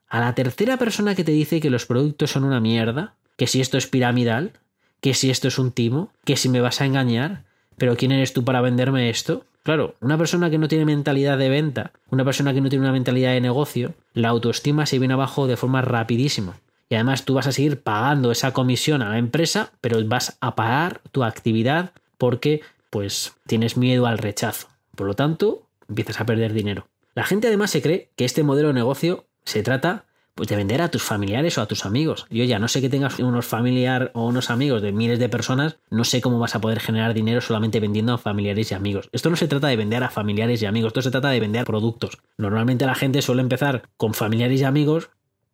a 0.08 0.20
la 0.20 0.34
tercera 0.34 0.76
persona 0.76 1.14
que 1.14 1.24
te 1.24 1.32
dice 1.32 1.60
que 1.60 1.70
los 1.70 1.86
productos 1.86 2.30
son 2.30 2.44
una 2.44 2.60
mierda, 2.60 3.14
que 3.36 3.46
si 3.46 3.60
esto 3.60 3.78
es 3.78 3.86
piramidal, 3.86 4.52
que 5.00 5.14
si 5.14 5.30
esto 5.30 5.48
es 5.48 5.58
un 5.58 5.72
timo, 5.72 6.12
que 6.24 6.36
si 6.36 6.48
me 6.48 6.60
vas 6.60 6.80
a 6.80 6.86
engañar, 6.86 7.44
pero 7.78 7.96
¿quién 7.96 8.12
eres 8.12 8.32
tú 8.32 8.44
para 8.44 8.60
venderme 8.60 9.08
esto? 9.08 9.44
Claro, 9.62 9.94
una 10.00 10.18
persona 10.18 10.50
que 10.50 10.58
no 10.58 10.68
tiene 10.68 10.84
mentalidad 10.84 11.38
de 11.38 11.48
venta, 11.48 11.92
una 12.10 12.24
persona 12.24 12.52
que 12.52 12.60
no 12.60 12.68
tiene 12.68 12.84
una 12.84 12.92
mentalidad 12.92 13.32
de 13.32 13.40
negocio, 13.40 13.94
la 14.14 14.30
autoestima 14.30 14.86
se 14.86 14.98
viene 14.98 15.14
abajo 15.14 15.46
de 15.46 15.56
forma 15.56 15.82
rapidísima. 15.82 16.56
Y 16.88 16.96
además 16.96 17.24
tú 17.24 17.34
vas 17.34 17.46
a 17.46 17.52
seguir 17.52 17.82
pagando 17.82 18.32
esa 18.32 18.52
comisión 18.52 19.00
a 19.00 19.10
la 19.10 19.18
empresa, 19.18 19.70
pero 19.80 20.04
vas 20.06 20.36
a 20.40 20.56
pagar 20.56 21.02
tu 21.12 21.22
actividad 21.22 21.92
porque 22.18 22.62
pues 22.90 23.34
tienes 23.46 23.76
miedo 23.76 24.06
al 24.06 24.18
rechazo. 24.18 24.68
Por 24.94 25.06
lo 25.06 25.14
tanto, 25.14 25.66
empiezas 25.88 26.20
a 26.20 26.26
perder 26.26 26.52
dinero. 26.52 26.88
La 27.14 27.24
gente 27.24 27.48
además 27.48 27.70
se 27.70 27.82
cree 27.82 28.10
que 28.16 28.24
este 28.24 28.42
modelo 28.42 28.68
de 28.68 28.74
negocio 28.74 29.26
se 29.44 29.62
trata 29.62 30.04
pues 30.34 30.48
de 30.48 30.56
vender 30.56 30.80
a 30.80 30.90
tus 30.90 31.02
familiares 31.02 31.58
o 31.58 31.60
a 31.60 31.66
tus 31.66 31.84
amigos. 31.84 32.26
Yo 32.30 32.44
ya 32.44 32.58
no 32.58 32.68
sé 32.68 32.80
que 32.80 32.88
tengas 32.88 33.18
unos 33.18 33.46
familiares 33.46 34.10
o 34.14 34.26
unos 34.26 34.48
amigos 34.48 34.80
de 34.80 34.92
miles 34.92 35.18
de 35.18 35.28
personas, 35.28 35.76
no 35.90 36.04
sé 36.04 36.20
cómo 36.20 36.38
vas 36.38 36.54
a 36.54 36.60
poder 36.60 36.80
generar 36.80 37.12
dinero 37.12 37.40
solamente 37.40 37.80
vendiendo 37.80 38.14
a 38.14 38.18
familiares 38.18 38.70
y 38.70 38.74
amigos. 38.74 39.10
Esto 39.12 39.28
no 39.28 39.36
se 39.36 39.48
trata 39.48 39.66
de 39.66 39.76
vender 39.76 40.02
a 40.02 40.08
familiares 40.08 40.62
y 40.62 40.66
amigos, 40.66 40.90
esto 40.90 41.02
se 41.02 41.10
trata 41.10 41.28
de 41.28 41.40
vender 41.40 41.66
productos. 41.66 42.18
Normalmente 42.38 42.86
la 42.86 42.94
gente 42.94 43.22
suele 43.22 43.42
empezar 43.42 43.82
con 43.96 44.14
familiares 44.14 44.60
y 44.60 44.64
amigos 44.64 45.10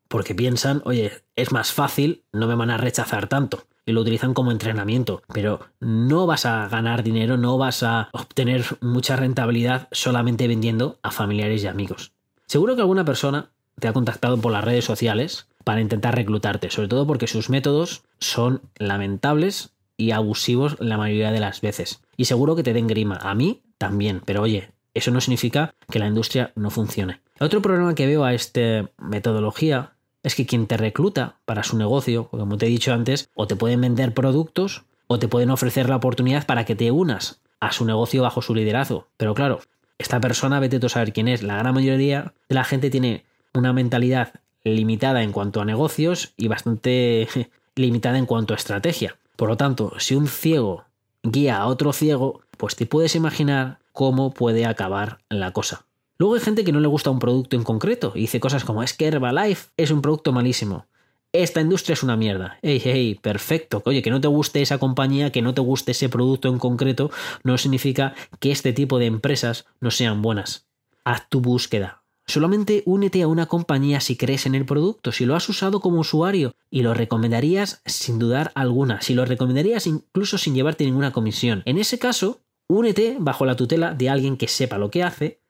porque 0.08 0.34
piensan, 0.34 0.82
oye, 0.84 1.10
es 1.34 1.50
más 1.50 1.72
fácil, 1.72 2.22
no 2.32 2.46
me 2.46 2.54
van 2.54 2.70
a 2.70 2.76
rechazar 2.76 3.28
tanto. 3.28 3.66
Y 3.86 3.92
lo 3.92 4.02
utilizan 4.02 4.34
como 4.34 4.50
entrenamiento. 4.50 5.22
Pero 5.32 5.60
no 5.80 6.26
vas 6.26 6.44
a 6.44 6.68
ganar 6.68 7.02
dinero, 7.02 7.36
no 7.36 7.56
vas 7.56 7.82
a 7.82 8.10
obtener 8.12 8.64
mucha 8.80 9.16
rentabilidad 9.16 9.88
solamente 9.92 10.48
vendiendo 10.48 10.98
a 11.02 11.10
familiares 11.10 11.64
y 11.64 11.68
amigos. 11.68 12.12
Seguro 12.46 12.74
que 12.74 12.82
alguna 12.82 13.04
persona 13.04 13.50
te 13.78 13.88
ha 13.88 13.92
contactado 13.92 14.38
por 14.38 14.52
las 14.52 14.64
redes 14.64 14.84
sociales 14.84 15.48
para 15.64 15.80
intentar 15.80 16.14
reclutarte, 16.14 16.70
sobre 16.70 16.88
todo 16.88 17.06
porque 17.06 17.26
sus 17.26 17.50
métodos 17.50 18.02
son 18.18 18.62
lamentables 18.76 19.70
y 19.96 20.10
abusivos 20.10 20.76
la 20.78 20.98
mayoría 20.98 21.32
de 21.32 21.40
las 21.40 21.60
veces. 21.60 22.02
Y 22.16 22.26
seguro 22.26 22.56
que 22.56 22.62
te 22.62 22.72
den 22.72 22.86
grima. 22.86 23.16
A 23.16 23.34
mí 23.34 23.62
también, 23.78 24.22
pero 24.24 24.42
oye, 24.42 24.70
eso 24.94 25.10
no 25.10 25.20
significa 25.20 25.74
que 25.90 25.98
la 25.98 26.06
industria 26.06 26.52
no 26.54 26.70
funcione. 26.70 27.20
Otro 27.38 27.60
problema 27.60 27.94
que 27.94 28.06
veo 28.06 28.24
a 28.24 28.32
esta 28.32 28.88
metodología 28.98 29.92
es 30.26 30.34
que 30.34 30.44
quien 30.44 30.66
te 30.66 30.76
recluta 30.76 31.36
para 31.44 31.62
su 31.62 31.78
negocio, 31.78 32.26
como 32.30 32.58
te 32.58 32.66
he 32.66 32.68
dicho 32.68 32.92
antes, 32.92 33.30
o 33.36 33.46
te 33.46 33.54
pueden 33.54 33.80
vender 33.80 34.12
productos 34.12 34.82
o 35.06 35.20
te 35.20 35.28
pueden 35.28 35.50
ofrecer 35.50 35.88
la 35.88 35.94
oportunidad 35.94 36.46
para 36.46 36.64
que 36.64 36.74
te 36.74 36.90
unas 36.90 37.40
a 37.60 37.70
su 37.70 37.84
negocio 37.84 38.22
bajo 38.22 38.42
su 38.42 38.52
liderazgo. 38.52 39.06
Pero 39.18 39.34
claro, 39.34 39.60
esta 39.98 40.20
persona, 40.20 40.58
vete 40.58 40.80
tú 40.80 40.86
a 40.86 40.88
saber 40.88 41.12
quién 41.12 41.28
es. 41.28 41.44
La 41.44 41.58
gran 41.58 41.72
mayoría 41.72 42.34
de 42.48 42.54
la 42.56 42.64
gente 42.64 42.90
tiene 42.90 43.24
una 43.54 43.72
mentalidad 43.72 44.32
limitada 44.64 45.22
en 45.22 45.30
cuanto 45.30 45.60
a 45.60 45.64
negocios 45.64 46.34
y 46.36 46.48
bastante 46.48 47.28
limitada 47.76 48.18
en 48.18 48.26
cuanto 48.26 48.52
a 48.52 48.56
estrategia. 48.56 49.18
Por 49.36 49.48
lo 49.48 49.56
tanto, 49.56 49.92
si 49.98 50.16
un 50.16 50.26
ciego 50.26 50.86
guía 51.22 51.58
a 51.58 51.66
otro 51.66 51.92
ciego, 51.92 52.40
pues 52.56 52.74
te 52.74 52.86
puedes 52.86 53.14
imaginar 53.14 53.78
cómo 53.92 54.32
puede 54.32 54.66
acabar 54.66 55.18
la 55.28 55.52
cosa. 55.52 55.86
Luego 56.18 56.34
hay 56.34 56.40
gente 56.40 56.64
que 56.64 56.72
no 56.72 56.80
le 56.80 56.88
gusta 56.88 57.10
un 57.10 57.18
producto 57.18 57.56
en 57.56 57.64
concreto 57.64 58.12
y 58.14 58.20
dice 58.20 58.40
cosas 58.40 58.64
como 58.64 58.82
es 58.82 58.94
que 58.94 59.06
Herbalife 59.06 59.70
es 59.76 59.90
un 59.90 60.02
producto 60.02 60.32
malísimo. 60.32 60.86
Esta 61.32 61.60
industria 61.60 61.92
es 61.94 62.02
una 62.02 62.16
mierda. 62.16 62.58
Hey, 62.62 62.80
hey, 62.82 63.18
perfecto. 63.20 63.82
Oye, 63.84 64.00
que 64.00 64.10
no 64.10 64.20
te 64.20 64.28
guste 64.28 64.62
esa 64.62 64.78
compañía, 64.78 65.30
que 65.32 65.42
no 65.42 65.52
te 65.52 65.60
guste 65.60 65.92
ese 65.92 66.08
producto 66.08 66.48
en 66.48 66.58
concreto, 66.58 67.10
no 67.44 67.58
significa 67.58 68.14
que 68.40 68.52
este 68.52 68.72
tipo 68.72 68.98
de 68.98 69.06
empresas 69.06 69.66
no 69.80 69.90
sean 69.90 70.22
buenas. 70.22 70.66
Haz 71.04 71.28
tu 71.28 71.40
búsqueda, 71.40 72.02
Solamente 72.28 72.82
únete 72.86 73.22
a 73.22 73.28
una 73.28 73.46
compañía 73.46 74.00
si 74.00 74.16
crees 74.16 74.46
en 74.46 74.56
el 74.56 74.66
producto, 74.66 75.12
si 75.12 75.26
lo 75.26 75.36
has 75.36 75.48
usado 75.48 75.80
como 75.80 76.00
usuario 76.00 76.56
y 76.70 76.82
lo 76.82 76.92
recomendarías 76.92 77.82
sin 77.86 78.18
dudar 78.18 78.50
alguna, 78.56 79.00
si 79.00 79.14
lo 79.14 79.24
recomendarías 79.24 79.86
incluso 79.86 80.36
sin 80.36 80.56
llevarte 80.56 80.84
ninguna 80.84 81.12
comisión. 81.12 81.62
En 81.66 81.78
ese 81.78 82.00
caso, 82.00 82.40
únete 82.66 83.16
bajo 83.20 83.46
la 83.46 83.54
tutela 83.54 83.94
de 83.94 84.10
alguien 84.10 84.36
que 84.36 84.48
sepa 84.48 84.76
lo 84.76 84.90
que 84.90 85.04
hace, 85.04 85.40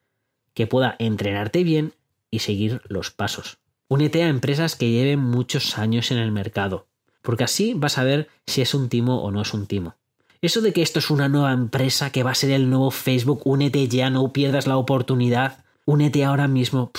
que 0.57 0.65
pueda 0.65 0.95
entrenarte 0.97 1.63
bien 1.63 1.93
y 2.31 2.39
seguir 2.39 2.81
los 2.87 3.11
pasos. 3.11 3.59
Únete 3.87 4.23
a 4.23 4.27
empresas 4.27 4.75
que 4.75 4.89
lleven 4.89 5.19
muchos 5.19 5.77
años 5.77 6.09
en 6.09 6.17
el 6.17 6.31
mercado, 6.31 6.87
porque 7.21 7.43
así 7.43 7.75
vas 7.75 7.99
a 7.99 8.03
ver 8.03 8.27
si 8.47 8.61
es 8.61 8.73
un 8.73 8.89
timo 8.89 9.21
o 9.21 9.29
no 9.29 9.43
es 9.43 9.53
un 9.53 9.67
timo. 9.67 9.93
Eso 10.41 10.61
de 10.61 10.73
que 10.73 10.81
esto 10.81 10.97
es 10.97 11.11
una 11.11 11.29
nueva 11.29 11.53
empresa 11.53 12.11
que 12.11 12.23
va 12.23 12.31
a 12.31 12.35
ser 12.35 12.49
el 12.49 12.71
nuevo 12.71 12.89
Facebook, 12.89 13.43
únete 13.45 13.87
ya, 13.87 14.09
no 14.09 14.33
pierdas 14.33 14.65
la 14.65 14.77
oportunidad 14.77 15.63
únete 15.85 16.25
ahora 16.25 16.47
mismo. 16.47 16.91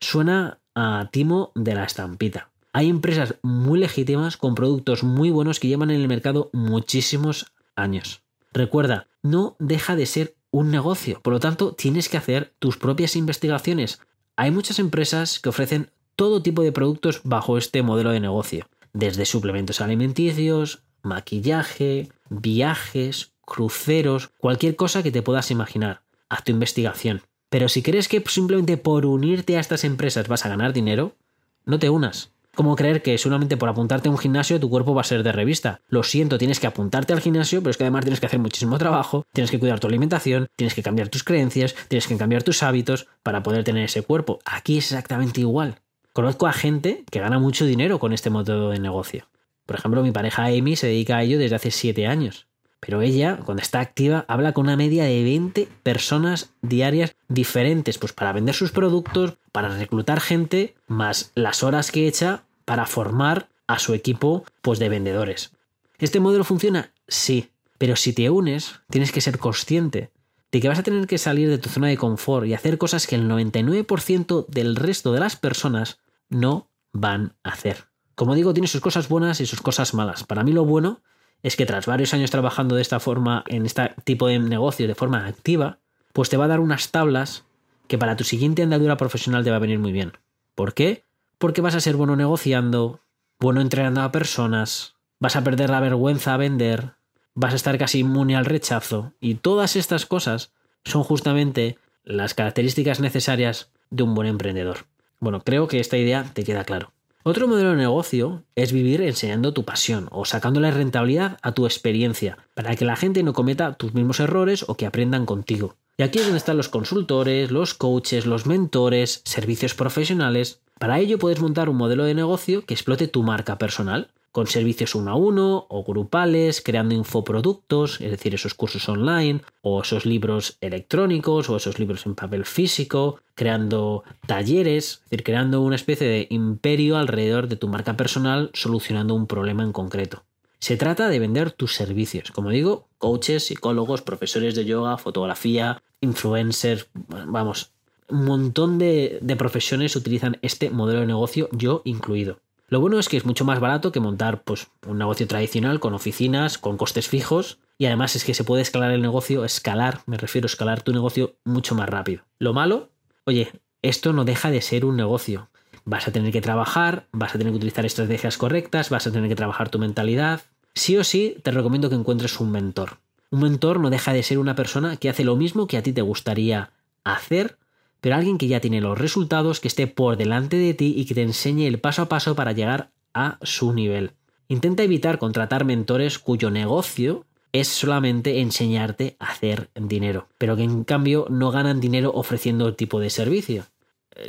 suena 0.00 0.60
a 0.74 1.10
timo 1.12 1.52
de 1.54 1.74
la 1.74 1.84
estampita. 1.84 2.48
Hay 2.72 2.88
empresas 2.88 3.34
muy 3.42 3.78
legítimas 3.78 4.38
con 4.38 4.54
productos 4.54 5.02
muy 5.02 5.30
buenos 5.30 5.60
que 5.60 5.68
llevan 5.68 5.90
en 5.90 6.00
el 6.00 6.08
mercado 6.08 6.48
muchísimos 6.54 7.52
años. 7.76 8.22
Recuerda, 8.50 9.08
no 9.22 9.56
deja 9.58 9.94
de 9.94 10.06
ser 10.06 10.34
un 10.50 10.70
negocio, 10.70 11.20
por 11.20 11.32
lo 11.32 11.40
tanto 11.40 11.74
tienes 11.74 12.08
que 12.08 12.16
hacer 12.16 12.54
tus 12.58 12.76
propias 12.76 13.16
investigaciones. 13.16 14.00
Hay 14.36 14.50
muchas 14.50 14.78
empresas 14.78 15.40
que 15.40 15.48
ofrecen 15.48 15.90
todo 16.16 16.42
tipo 16.42 16.62
de 16.62 16.72
productos 16.72 17.20
bajo 17.24 17.58
este 17.58 17.82
modelo 17.82 18.10
de 18.10 18.20
negocio, 18.20 18.68
desde 18.92 19.26
suplementos 19.26 19.80
alimenticios, 19.80 20.82
maquillaje, 21.02 22.08
viajes, 22.28 23.32
cruceros, 23.44 24.30
cualquier 24.38 24.76
cosa 24.76 25.02
que 25.02 25.12
te 25.12 25.22
puedas 25.22 25.50
imaginar. 25.50 26.02
Haz 26.28 26.44
tu 26.44 26.52
investigación. 26.52 27.22
Pero 27.50 27.68
si 27.68 27.82
crees 27.82 28.08
que 28.08 28.22
simplemente 28.26 28.76
por 28.76 29.06
unirte 29.06 29.56
a 29.56 29.60
estas 29.60 29.84
empresas 29.84 30.28
vas 30.28 30.44
a 30.44 30.48
ganar 30.48 30.72
dinero, 30.72 31.16
no 31.64 31.78
te 31.78 31.88
unas. 31.88 32.32
Como 32.58 32.74
creer 32.74 33.02
que 33.02 33.16
solamente 33.18 33.56
por 33.56 33.68
apuntarte 33.68 34.08
a 34.08 34.10
un 34.10 34.18
gimnasio 34.18 34.58
tu 34.58 34.68
cuerpo 34.68 34.92
va 34.92 35.02
a 35.02 35.04
ser 35.04 35.22
de 35.22 35.30
revista. 35.30 35.80
Lo 35.86 36.02
siento, 36.02 36.38
tienes 36.38 36.58
que 36.58 36.66
apuntarte 36.66 37.12
al 37.12 37.20
gimnasio, 37.20 37.60
pero 37.60 37.70
es 37.70 37.76
que 37.76 37.84
además 37.84 38.02
tienes 38.04 38.18
que 38.18 38.26
hacer 38.26 38.40
muchísimo 38.40 38.78
trabajo, 38.78 39.24
tienes 39.32 39.52
que 39.52 39.60
cuidar 39.60 39.78
tu 39.78 39.86
alimentación, 39.86 40.48
tienes 40.56 40.74
que 40.74 40.82
cambiar 40.82 41.08
tus 41.08 41.22
creencias, 41.22 41.76
tienes 41.86 42.08
que 42.08 42.16
cambiar 42.16 42.42
tus 42.42 42.64
hábitos 42.64 43.06
para 43.22 43.44
poder 43.44 43.62
tener 43.62 43.84
ese 43.84 44.02
cuerpo. 44.02 44.40
Aquí 44.44 44.78
es 44.78 44.86
exactamente 44.86 45.40
igual. 45.40 45.76
Conozco 46.12 46.48
a 46.48 46.52
gente 46.52 47.04
que 47.12 47.20
gana 47.20 47.38
mucho 47.38 47.64
dinero 47.64 48.00
con 48.00 48.12
este 48.12 48.28
método 48.28 48.70
de 48.70 48.80
negocio. 48.80 49.28
Por 49.64 49.76
ejemplo, 49.76 50.02
mi 50.02 50.10
pareja 50.10 50.46
Amy 50.46 50.74
se 50.74 50.88
dedica 50.88 51.18
a 51.18 51.22
ello 51.22 51.38
desde 51.38 51.54
hace 51.54 51.70
7 51.70 52.08
años. 52.08 52.48
Pero 52.80 53.02
ella, 53.02 53.38
cuando 53.44 53.62
está 53.62 53.78
activa, 53.78 54.24
habla 54.26 54.52
con 54.52 54.66
una 54.66 54.76
media 54.76 55.04
de 55.04 55.22
20 55.22 55.68
personas 55.84 56.50
diarias 56.60 57.14
diferentes, 57.28 57.98
pues 57.98 58.12
para 58.12 58.32
vender 58.32 58.56
sus 58.56 58.72
productos, 58.72 59.34
para 59.52 59.68
reclutar 59.68 60.20
gente, 60.20 60.74
más 60.88 61.30
las 61.36 61.62
horas 61.62 61.92
que 61.92 62.08
echa 62.08 62.44
para 62.68 62.84
formar 62.84 63.48
a 63.66 63.78
su 63.78 63.94
equipo 63.94 64.44
pues 64.60 64.78
de 64.78 64.90
vendedores. 64.90 65.52
¿Este 65.98 66.20
modelo 66.20 66.44
funciona? 66.44 66.92
Sí, 67.08 67.48
pero 67.78 67.96
si 67.96 68.12
te 68.12 68.28
unes, 68.28 68.80
tienes 68.90 69.10
que 69.10 69.22
ser 69.22 69.38
consciente 69.38 70.10
de 70.52 70.60
que 70.60 70.68
vas 70.68 70.78
a 70.78 70.82
tener 70.82 71.06
que 71.06 71.16
salir 71.16 71.48
de 71.48 71.56
tu 71.56 71.70
zona 71.70 71.86
de 71.86 71.96
confort 71.96 72.46
y 72.46 72.52
hacer 72.52 72.76
cosas 72.76 73.06
que 73.06 73.14
el 73.14 73.26
99% 73.26 74.46
del 74.48 74.76
resto 74.76 75.12
de 75.12 75.20
las 75.20 75.34
personas 75.36 75.98
no 76.28 76.68
van 76.92 77.32
a 77.42 77.52
hacer. 77.52 77.86
Como 78.14 78.34
digo, 78.34 78.52
tiene 78.52 78.68
sus 78.68 78.82
cosas 78.82 79.08
buenas 79.08 79.40
y 79.40 79.46
sus 79.46 79.62
cosas 79.62 79.94
malas. 79.94 80.24
Para 80.24 80.44
mí 80.44 80.52
lo 80.52 80.66
bueno 80.66 81.00
es 81.42 81.56
que 81.56 81.64
tras 81.64 81.86
varios 81.86 82.12
años 82.12 82.30
trabajando 82.30 82.76
de 82.76 82.82
esta 82.82 83.00
forma, 83.00 83.44
en 83.48 83.64
este 83.64 83.94
tipo 84.04 84.26
de 84.26 84.40
negocio 84.40 84.86
de 84.86 84.94
forma 84.94 85.26
activa, 85.26 85.78
pues 86.12 86.28
te 86.28 86.36
va 86.36 86.44
a 86.44 86.48
dar 86.48 86.60
unas 86.60 86.90
tablas 86.90 87.44
que 87.86 87.96
para 87.96 88.16
tu 88.16 88.24
siguiente 88.24 88.62
andadura 88.62 88.98
profesional 88.98 89.42
te 89.42 89.50
va 89.50 89.56
a 89.56 89.60
venir 89.60 89.78
muy 89.78 89.92
bien. 89.92 90.12
¿Por 90.54 90.74
qué? 90.74 91.07
Porque 91.38 91.60
vas 91.60 91.74
a 91.74 91.80
ser 91.80 91.96
bueno 91.96 92.16
negociando, 92.16 93.00
bueno 93.38 93.60
entrenando 93.60 94.02
a 94.02 94.12
personas, 94.12 94.96
vas 95.20 95.36
a 95.36 95.44
perder 95.44 95.70
la 95.70 95.80
vergüenza 95.80 96.34
a 96.34 96.36
vender, 96.36 96.94
vas 97.34 97.52
a 97.52 97.56
estar 97.56 97.78
casi 97.78 98.00
inmune 98.00 98.36
al 98.36 98.44
rechazo 98.44 99.12
y 99.20 99.36
todas 99.36 99.76
estas 99.76 100.04
cosas 100.04 100.52
son 100.84 101.04
justamente 101.04 101.78
las 102.02 102.34
características 102.34 103.00
necesarias 103.00 103.70
de 103.90 104.02
un 104.02 104.14
buen 104.14 104.28
emprendedor. 104.28 104.86
Bueno, 105.20 105.40
creo 105.40 105.68
que 105.68 105.78
esta 105.80 105.96
idea 105.96 106.24
te 106.32 106.42
queda 106.42 106.64
claro. 106.64 106.92
Otro 107.22 107.46
modelo 107.46 107.70
de 107.70 107.76
negocio 107.76 108.44
es 108.54 108.72
vivir 108.72 109.02
enseñando 109.02 109.52
tu 109.52 109.64
pasión 109.64 110.08
o 110.10 110.24
sacándole 110.24 110.70
rentabilidad 110.70 111.36
a 111.42 111.52
tu 111.52 111.66
experiencia 111.66 112.38
para 112.54 112.74
que 112.74 112.84
la 112.84 112.96
gente 112.96 113.22
no 113.22 113.32
cometa 113.32 113.74
tus 113.74 113.92
mismos 113.92 114.18
errores 114.20 114.64
o 114.66 114.76
que 114.76 114.86
aprendan 114.86 115.26
contigo. 115.26 115.76
Y 115.98 116.04
aquí 116.04 116.20
es 116.20 116.24
donde 116.24 116.38
están 116.38 116.56
los 116.56 116.68
consultores, 116.68 117.50
los 117.50 117.74
coaches, 117.74 118.24
los 118.24 118.46
mentores, 118.46 119.20
servicios 119.24 119.74
profesionales. 119.74 120.60
Para 120.78 121.00
ello 121.00 121.18
puedes 121.18 121.40
montar 121.40 121.68
un 121.68 121.76
modelo 121.76 122.04
de 122.04 122.14
negocio 122.14 122.64
que 122.64 122.74
explote 122.74 123.08
tu 123.08 123.22
marca 123.22 123.58
personal, 123.58 124.10
con 124.30 124.46
servicios 124.46 124.94
uno 124.94 125.10
a 125.10 125.14
uno 125.16 125.66
o 125.68 125.82
grupales, 125.82 126.60
creando 126.60 126.94
infoproductos, 126.94 128.00
es 128.00 128.10
decir, 128.10 128.34
esos 128.34 128.54
cursos 128.54 128.88
online 128.88 129.40
o 129.62 129.82
esos 129.82 130.06
libros 130.06 130.58
electrónicos 130.60 131.50
o 131.50 131.56
esos 131.56 131.78
libros 131.78 132.06
en 132.06 132.14
papel 132.14 132.44
físico, 132.44 133.20
creando 133.34 134.04
talleres, 134.26 135.00
es 135.04 135.10
decir, 135.10 135.24
creando 135.24 135.62
una 135.62 135.76
especie 135.76 136.06
de 136.06 136.26
imperio 136.30 136.96
alrededor 136.98 137.48
de 137.48 137.56
tu 137.56 137.68
marca 137.68 137.96
personal 137.96 138.50
solucionando 138.54 139.14
un 139.14 139.26
problema 139.26 139.64
en 139.64 139.72
concreto. 139.72 140.22
Se 140.60 140.76
trata 140.76 141.08
de 141.08 141.18
vender 141.18 141.52
tus 141.52 141.74
servicios, 141.74 142.30
como 142.32 142.50
digo, 142.50 142.88
coaches, 142.98 143.46
psicólogos, 143.46 144.02
profesores 144.02 144.54
de 144.54 144.64
yoga, 144.64 144.98
fotografía, 144.98 145.82
influencers, 146.00 146.88
vamos, 147.26 147.72
un 148.08 148.24
montón 148.24 148.78
de, 148.78 149.18
de 149.20 149.36
profesiones 149.36 149.96
utilizan 149.96 150.38
este 150.42 150.70
modelo 150.70 151.00
de 151.00 151.06
negocio, 151.06 151.48
yo 151.52 151.82
incluido. 151.84 152.40
Lo 152.68 152.80
bueno 152.80 152.98
es 152.98 153.08
que 153.08 153.16
es 153.16 153.24
mucho 153.24 153.46
más 153.46 153.60
barato 153.60 153.92
que 153.92 154.00
montar 154.00 154.42
pues, 154.42 154.68
un 154.86 154.98
negocio 154.98 155.26
tradicional 155.26 155.80
con 155.80 155.94
oficinas, 155.94 156.58
con 156.58 156.76
costes 156.76 157.08
fijos, 157.08 157.58
y 157.78 157.86
además 157.86 158.14
es 158.16 158.24
que 158.24 158.34
se 158.34 158.44
puede 158.44 158.60
escalar 158.60 158.90
el 158.90 159.00
negocio, 159.00 159.44
escalar, 159.44 160.00
me 160.06 160.18
refiero 160.18 160.44
a 160.44 160.50
escalar 160.50 160.82
tu 160.82 160.92
negocio 160.92 161.36
mucho 161.44 161.74
más 161.74 161.88
rápido. 161.88 162.24
Lo 162.38 162.52
malo, 162.52 162.90
oye, 163.24 163.52
esto 163.80 164.12
no 164.12 164.24
deja 164.24 164.50
de 164.50 164.60
ser 164.60 164.84
un 164.84 164.96
negocio. 164.96 165.48
Vas 165.84 166.08
a 166.08 166.12
tener 166.12 166.32
que 166.32 166.42
trabajar, 166.42 167.06
vas 167.12 167.34
a 167.34 167.38
tener 167.38 167.52
que 167.52 167.58
utilizar 167.58 167.86
estrategias 167.86 168.36
correctas, 168.36 168.90
vas 168.90 169.06
a 169.06 169.12
tener 169.12 169.30
que 169.30 169.36
trabajar 169.36 169.70
tu 169.70 169.78
mentalidad. 169.78 170.42
Sí 170.74 170.98
o 170.98 171.04
sí, 171.04 171.36
te 171.42 171.52
recomiendo 171.52 171.88
que 171.88 171.94
encuentres 171.94 172.38
un 172.40 172.50
mentor. 172.50 172.98
Un 173.30 173.40
mentor 173.40 173.80
no 173.80 173.88
deja 173.88 174.12
de 174.12 174.22
ser 174.22 174.38
una 174.38 174.54
persona 174.54 174.96
que 174.96 175.08
hace 175.08 175.24
lo 175.24 175.36
mismo 175.36 175.66
que 175.66 175.78
a 175.78 175.82
ti 175.82 175.92
te 175.92 176.02
gustaría 176.02 176.72
hacer, 177.04 177.56
pero 178.00 178.16
alguien 178.16 178.38
que 178.38 178.48
ya 178.48 178.60
tiene 178.60 178.80
los 178.80 178.98
resultados, 178.98 179.60
que 179.60 179.68
esté 179.68 179.86
por 179.86 180.16
delante 180.16 180.56
de 180.56 180.74
ti 180.74 180.94
y 180.96 181.04
que 181.04 181.14
te 181.14 181.22
enseñe 181.22 181.66
el 181.66 181.80
paso 181.80 182.02
a 182.02 182.08
paso 182.08 182.34
para 182.34 182.52
llegar 182.52 182.90
a 183.14 183.38
su 183.42 183.72
nivel. 183.72 184.12
Intenta 184.48 184.82
evitar 184.82 185.18
contratar 185.18 185.64
mentores 185.64 186.18
cuyo 186.18 186.50
negocio 186.50 187.26
es 187.52 187.68
solamente 187.68 188.40
enseñarte 188.40 189.16
a 189.18 189.26
hacer 189.26 189.70
dinero, 189.74 190.28
pero 190.38 190.56
que 190.56 190.62
en 190.62 190.84
cambio 190.84 191.26
no 191.28 191.50
ganan 191.50 191.80
dinero 191.80 192.12
ofreciendo 192.14 192.68
el 192.68 192.76
tipo 192.76 193.00
de 193.00 193.10
servicio. 193.10 193.66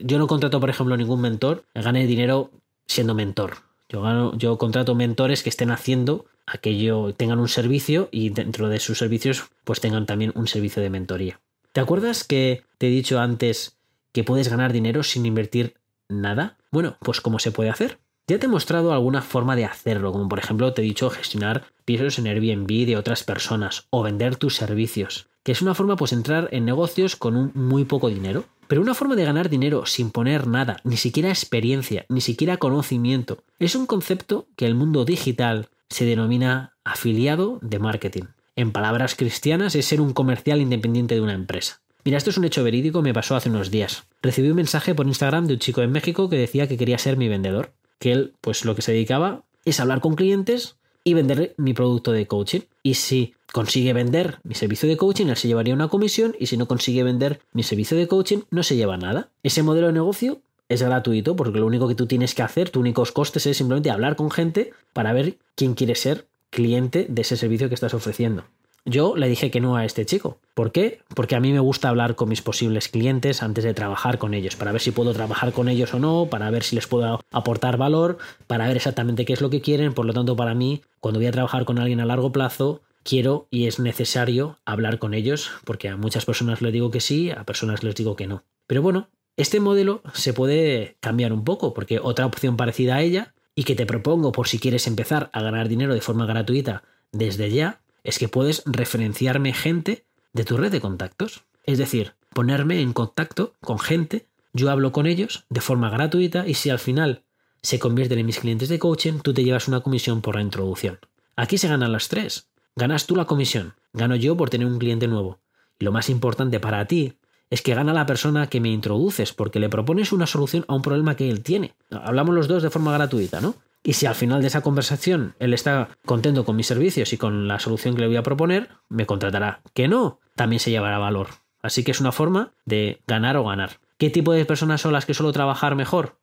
Yo 0.03 0.17
no 0.17 0.27
contrato, 0.27 0.60
por 0.60 0.69
ejemplo, 0.69 0.97
ningún 0.97 1.21
mentor 1.21 1.65
gane 1.73 2.05
dinero 2.05 2.51
siendo 2.86 3.15
mentor. 3.15 3.58
Yo, 3.89 4.34
yo 4.38 4.58
contrato 4.58 4.95
mentores 4.95 5.43
que 5.43 5.49
estén 5.49 5.71
haciendo 5.71 6.25
aquello, 6.45 7.13
tengan 7.15 7.39
un 7.39 7.47
servicio 7.47 8.10
y 8.12 8.29
dentro 8.29 8.69
de 8.69 8.79
sus 8.79 8.97
servicios 8.97 9.49
pues 9.63 9.82
tengan 9.82 10.05
también 10.05 10.32
un 10.36 10.47
servicio 10.47 10.82
de 10.82 10.89
mentoría. 10.89 11.39
¿Te 11.71 11.82
acuerdas 11.82 12.23
que 12.23 12.63
te 12.79 12.88
he 12.88 12.89
dicho 12.89 13.19
antes 13.19 13.77
que 14.12 14.23
puedes 14.23 14.49
ganar 14.49 14.73
dinero 14.73 15.03
sin 15.03 15.27
invertir 15.27 15.75
nada? 16.08 16.58
Bueno, 16.71 16.97
pues 16.99 17.21
¿cómo 17.21 17.38
se 17.38 17.51
puede 17.51 17.69
hacer? 17.69 17.99
Ya 18.27 18.39
te 18.39 18.47
he 18.47 18.49
mostrado 18.49 18.91
alguna 18.91 19.21
forma 19.21 19.55
de 19.55 19.65
hacerlo, 19.65 20.12
como 20.12 20.27
por 20.27 20.39
ejemplo 20.39 20.73
te 20.73 20.82
he 20.82 20.86
dicho 20.86 21.12
gestionar 21.12 21.65
pisos 21.86 22.17
en 22.17 22.25
Airbnb 22.25 22.88
de 22.88 22.97
otras 22.97 23.23
personas 23.23 23.86
o 23.91 24.01
vender 24.01 24.36
tus 24.36 24.55
servicios, 24.55 25.27
que 25.43 25.51
es 25.51 25.62
una 25.62 25.75
forma 25.75 25.95
pues 25.95 26.12
entrar 26.12 26.49
en 26.51 26.65
negocios 26.65 27.15
con 27.15 27.36
un 27.36 27.51
muy 27.53 27.86
poco 27.86 28.10
dinero. 28.10 28.45
Pero 28.67 28.82
una 28.82 28.95
forma 28.95 29.15
de 29.15 29.25
ganar 29.25 29.49
dinero 29.49 29.86
sin 29.86 30.10
poner 30.10 30.47
nada, 30.47 30.77
ni 30.84 30.97
siquiera 30.97 31.29
experiencia, 31.29 32.05
ni 32.10 32.21
siquiera 32.21 32.58
conocimiento, 32.58 33.43
es 33.60 33.75
un 33.75 33.86
concepto 33.86 34.47
que 34.55 34.65
el 34.65 34.75
mundo 34.75 35.05
digital 35.05 35.69
se 35.89 36.05
denomina 36.05 36.77
afiliado 36.84 37.60
de 37.62 37.79
marketing 37.79 38.25
en 38.60 38.74
palabras 38.74 39.15
cristianas, 39.15 39.74
es 39.76 39.86
ser 39.86 40.02
un 40.02 40.12
comercial 40.12 40.60
independiente 40.60 41.15
de 41.15 41.22
una 41.22 41.34
empresa. 41.34 41.80
Mira, 42.04 42.17
esto 42.17 42.30
es 42.30 42.38
un 42.38 42.43
hecho 42.43 42.63
verídico, 42.63 43.02
me 43.02 43.13
pasó 43.13 43.38
hace 43.38 43.50
unos 43.50 43.72
días. 43.72 44.04
Recibí 44.22 44.50
un 44.50 44.58
mensaje 44.58 44.93
por 44.93 45.08
Instagram 45.08 45.48
de 45.48 45.54
un 45.54 45.60
chico 45.60 45.82
en 45.82 45.93
México 45.93 46.30
que 46.30 46.36
decía 46.36 46.67
que 46.67 46.78
quería 46.78 46.98
ser 46.98 47.15
mi 47.15 47.30
vendedor, 47.30 47.72
que 48.00 48.12
él, 48.12 48.34
pues 48.41 48.65
lo 48.65 48.76
que 48.76 48.82
se 48.82 48.91
dedicaba 48.91 49.43
es 49.63 49.80
hablar 49.80 50.02
con 50.02 50.15
clientes 50.15 50.76
y 51.06 51.13
vender 51.13 51.54
mi 51.58 51.74
producto 51.74 52.12
de 52.12 52.28
coaching. 52.28 52.62
Y 52.84 52.95
si 52.95 53.34
consigue 53.54 53.93
vender 53.93 54.39
mi 54.43 54.56
servicio 54.56 54.89
de 54.89 54.98
coaching, 54.98 55.28
él 55.28 55.38
se 55.38 55.48
llevaría 55.48 55.74
una 55.74 55.88
comisión 55.88 56.36
y 56.38 56.48
si 56.48 56.58
no 56.58 56.67
consigue 56.67 57.04
vender 57.04 57.39
mi 57.54 57.63
servicio 57.63 57.95
de 57.95 58.08
coaching, 58.08 58.39
no 58.52 58.63
se 58.63 58.76
lleva 58.76 58.98
nada. 58.98 59.30
Ese 59.43 59.63
modelo 59.63 59.88
de 59.88 59.93
negocio 59.93 60.41
es 60.67 60.84
gratuito 60.84 61.36
porque 61.36 61.60
lo 61.60 61.65
único 61.65 61.88
que 61.88 61.95
tú 61.95 62.08
tienes 62.08 62.36
que 62.36 62.43
hacer, 62.43 62.69
tus 62.69 62.82
únicos 62.82 63.12
costes 63.13 63.45
es 63.45 63.58
simplemente 63.58 63.89
hablar 63.89 64.15
con 64.15 64.30
gente 64.32 64.72
para 64.93 65.13
ver 65.13 65.38
quién 65.56 65.74
quiere 65.74 65.95
ser 65.95 66.28
cliente 66.50 67.06
de 67.10 67.22
ese 67.22 67.38
servicio 67.38 67.70
que 67.70 67.76
estás 67.76 67.94
ofreciendo. 67.94 68.46
Yo 68.86 69.16
le 69.16 69.28
dije 69.28 69.52
que 69.52 69.60
no 69.60 69.76
a 69.76 69.86
este 69.86 70.06
chico. 70.06 70.40
¿Por 70.54 70.72
qué? 70.72 71.02
Porque 71.14 71.36
a 71.36 71.40
mí 71.40 71.52
me 71.52 71.60
gusta 71.60 71.90
hablar 71.90 72.16
con 72.16 72.30
mis 72.30 72.42
posibles 72.42 72.88
clientes 72.88 73.44
antes 73.44 73.64
de 73.64 73.74
trabajar 73.74 74.18
con 74.18 74.34
ellos, 74.34 74.56
para 74.56 74.72
ver 74.72 74.82
si 74.82 74.92
puedo 74.92 75.14
trabajar 75.14 75.52
con 75.52 75.70
ellos 75.70 75.94
o 75.94 76.00
no, 76.00 76.28
para 76.30 76.50
ver 76.50 76.64
si 76.64 76.76
les 76.76 76.88
puedo 76.88 77.20
aportar 77.32 77.78
valor, 77.78 78.18
para 78.48 78.68
ver 78.68 78.78
exactamente 78.78 79.26
qué 79.26 79.34
es 79.34 79.42
lo 79.42 79.50
que 79.50 79.62
quieren. 79.62 79.94
Por 79.94 80.06
lo 80.06 80.14
tanto, 80.14 80.36
para 80.36 80.56
mí, 80.56 80.82
cuando 81.00 81.20
voy 81.20 81.28
a 81.28 81.32
trabajar 81.32 81.66
con 81.66 81.78
alguien 81.78 82.00
a 82.00 82.06
largo 82.06 82.32
plazo, 82.32 82.82
quiero 83.04 83.48
y 83.52 83.68
es 83.68 83.80
necesario 83.80 84.58
hablar 84.66 84.98
con 84.98 85.14
ellos, 85.14 85.52
porque 85.66 85.90
a 85.90 85.98
muchas 85.98 86.26
personas 86.26 86.62
les 86.62 86.74
digo 86.74 86.90
que 86.90 87.02
sí, 87.02 87.32
a 87.32 87.44
personas 87.44 87.84
les 87.84 87.96
digo 87.96 88.16
que 88.16 88.28
no. 88.28 88.44
Pero 88.66 88.82
bueno, 88.82 89.10
este 89.36 89.60
modelo 89.60 90.02
se 90.14 90.34
puede 90.34 90.98
cambiar 91.00 91.34
un 91.34 91.44
poco, 91.44 91.74
porque 91.74 92.00
otra 92.02 92.26
opción 92.26 92.58
parecida 92.58 92.96
a 92.96 93.02
ella 93.02 93.34
y 93.60 93.65
que 93.65 93.76
te 93.76 93.86
propongo 93.86 94.32
por 94.32 94.48
si 94.48 94.58
quieres 94.58 94.88
empezar 94.88 95.30
a 95.34 95.41
ganar 95.41 95.67
dinero 95.67 95.93
de 95.93 96.00
forma 96.00 96.26
gratuita 96.26 96.84
desde 97.12 97.52
ya, 97.52 97.82
es 98.06 98.17
que 98.17 98.30
puedes 98.30 98.63
referenciarme 98.65 99.52
gente 99.52 100.06
de 100.32 100.45
tu 100.45 100.56
red 100.56 100.72
de 100.72 100.80
contactos. 100.80 101.43
Es 101.65 101.78
decir, 101.78 102.13
ponerme 102.34 102.80
en 102.80 102.93
contacto 102.93 103.56
con 103.60 103.78
gente, 103.78 104.28
yo 104.54 104.72
hablo 104.72 104.93
con 104.93 105.08
ellos 105.08 105.43
de 105.50 105.60
forma 105.60 105.89
gratuita 105.89 106.48
y 106.48 106.54
si 106.54 106.69
al 106.69 106.80
final 106.80 107.24
se 107.62 107.80
convierten 107.80 108.19
en 108.19 108.28
mis 108.28 108.39
clientes 108.39 108.69
de 108.69 108.80
coaching, 108.80 109.19
tú 109.19 109.34
te 109.34 109.43
llevas 109.43 109.67
una 109.67 109.82
comisión 109.82 110.22
por 110.22 110.36
la 110.36 110.41
introducción. 110.41 110.98
Aquí 111.36 111.58
se 111.58 111.67
ganan 111.67 111.91
las 111.91 112.08
tres. 112.08 112.48
Ganas 112.78 113.08
tú 113.08 113.17
la 113.17 113.26
comisión, 113.26 113.74
gano 113.91 114.15
yo 114.15 114.38
por 114.38 114.50
tener 114.50 114.67
un 114.67 114.80
cliente 114.80 115.10
nuevo. 115.10 115.41
Y 115.78 115.84
lo 115.84 115.91
más 115.91 116.10
importante 116.10 116.62
para 116.62 116.86
ti 116.86 117.15
es 117.50 117.62
que 117.62 117.74
gana 117.74 117.94
la 117.94 118.06
persona 118.06 118.48
que 118.48 118.60
me 118.60 118.70
introduces 118.70 119.34
porque 119.34 119.60
le 119.60 119.70
propones 119.70 120.12
una 120.12 120.28
solución 120.28 120.66
a 120.68 120.76
un 120.76 120.82
problema 120.82 121.16
que 121.16 121.30
él 121.30 121.42
tiene. 121.42 121.74
Hablamos 121.92 122.36
los 122.36 122.48
dos 122.48 122.64
de 122.64 122.70
forma 122.70 122.94
gratuita, 122.94 123.42
¿no? 123.42 123.56
Y 123.84 123.94
si 123.94 124.06
al 124.06 124.16
final 124.16 124.42
de 124.42 124.48
esa 124.48 124.62
conversación 124.62 125.36
él 125.40 125.54
está 125.54 125.90
contento 126.06 126.46
con 126.46 126.56
mis 126.56 126.68
servicios 126.68 127.14
y 127.14 127.18
con 127.18 127.48
la 127.48 127.60
solución 127.60 127.96
que 127.96 128.02
le 128.02 128.08
voy 128.08 128.18
a 128.18 128.24
proponer, 128.24 128.70
me 128.90 129.06
contratará. 129.06 129.62
Que 129.74 129.88
no, 129.88 130.20
también 130.36 130.60
se 130.60 130.70
llevará 130.70 130.98
valor. 130.98 131.28
Así 131.62 131.84
que 131.84 131.92
es 131.92 132.00
una 132.00 132.12
forma 132.12 132.54
de 132.66 133.02
ganar 133.08 133.38
o 133.38 133.46
ganar. 133.46 133.80
¿Qué 133.98 134.10
tipo 134.10 134.32
de 134.32 134.46
personas 134.46 134.82
son 134.82 134.94
las 134.94 135.06
que 135.06 135.14
suelo 135.14 135.32
trabajar 135.32 135.76
mejor? 135.76 136.20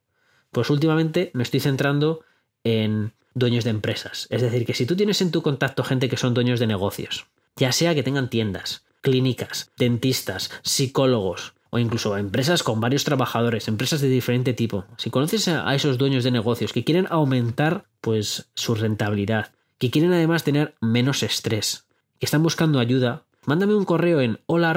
Pues 0.50 0.70
últimamente 0.70 1.30
me 1.34 1.42
estoy 1.42 1.60
centrando 1.60 2.20
en 2.64 3.12
dueños 3.34 3.64
de 3.64 3.70
empresas. 3.70 4.26
Es 4.30 4.42
decir, 4.42 4.64
que 4.64 4.74
si 4.74 4.86
tú 4.86 4.96
tienes 4.96 5.20
en 5.20 5.30
tu 5.30 5.42
contacto 5.42 5.84
gente 5.84 6.08
que 6.08 6.16
son 6.16 6.34
dueños 6.34 6.60
de 6.60 6.66
negocios, 6.66 7.26
ya 7.56 7.72
sea 7.72 7.94
que 7.94 8.02
tengan 8.02 8.30
tiendas, 8.30 8.85
clínicas, 9.00 9.70
dentistas, 9.76 10.50
psicólogos, 10.62 11.54
o 11.70 11.78
incluso 11.78 12.16
empresas 12.16 12.62
con 12.62 12.80
varios 12.80 13.04
trabajadores, 13.04 13.68
empresas 13.68 14.00
de 14.00 14.08
diferente 14.08 14.54
tipo. 14.54 14.84
Si 14.96 15.10
conoces 15.10 15.48
a 15.48 15.74
esos 15.74 15.98
dueños 15.98 16.24
de 16.24 16.30
negocios 16.30 16.72
que 16.72 16.84
quieren 16.84 17.06
aumentar 17.10 17.84
pues 18.00 18.48
su 18.54 18.74
rentabilidad, 18.74 19.52
que 19.78 19.90
quieren 19.90 20.12
además 20.12 20.44
tener 20.44 20.74
menos 20.80 21.22
estrés, 21.22 21.86
que 22.18 22.26
están 22.26 22.42
buscando 22.42 22.78
ayuda, 22.78 23.24
mándame 23.44 23.74
un 23.74 23.84
correo 23.84 24.20
en 24.20 24.40
hola 24.46 24.72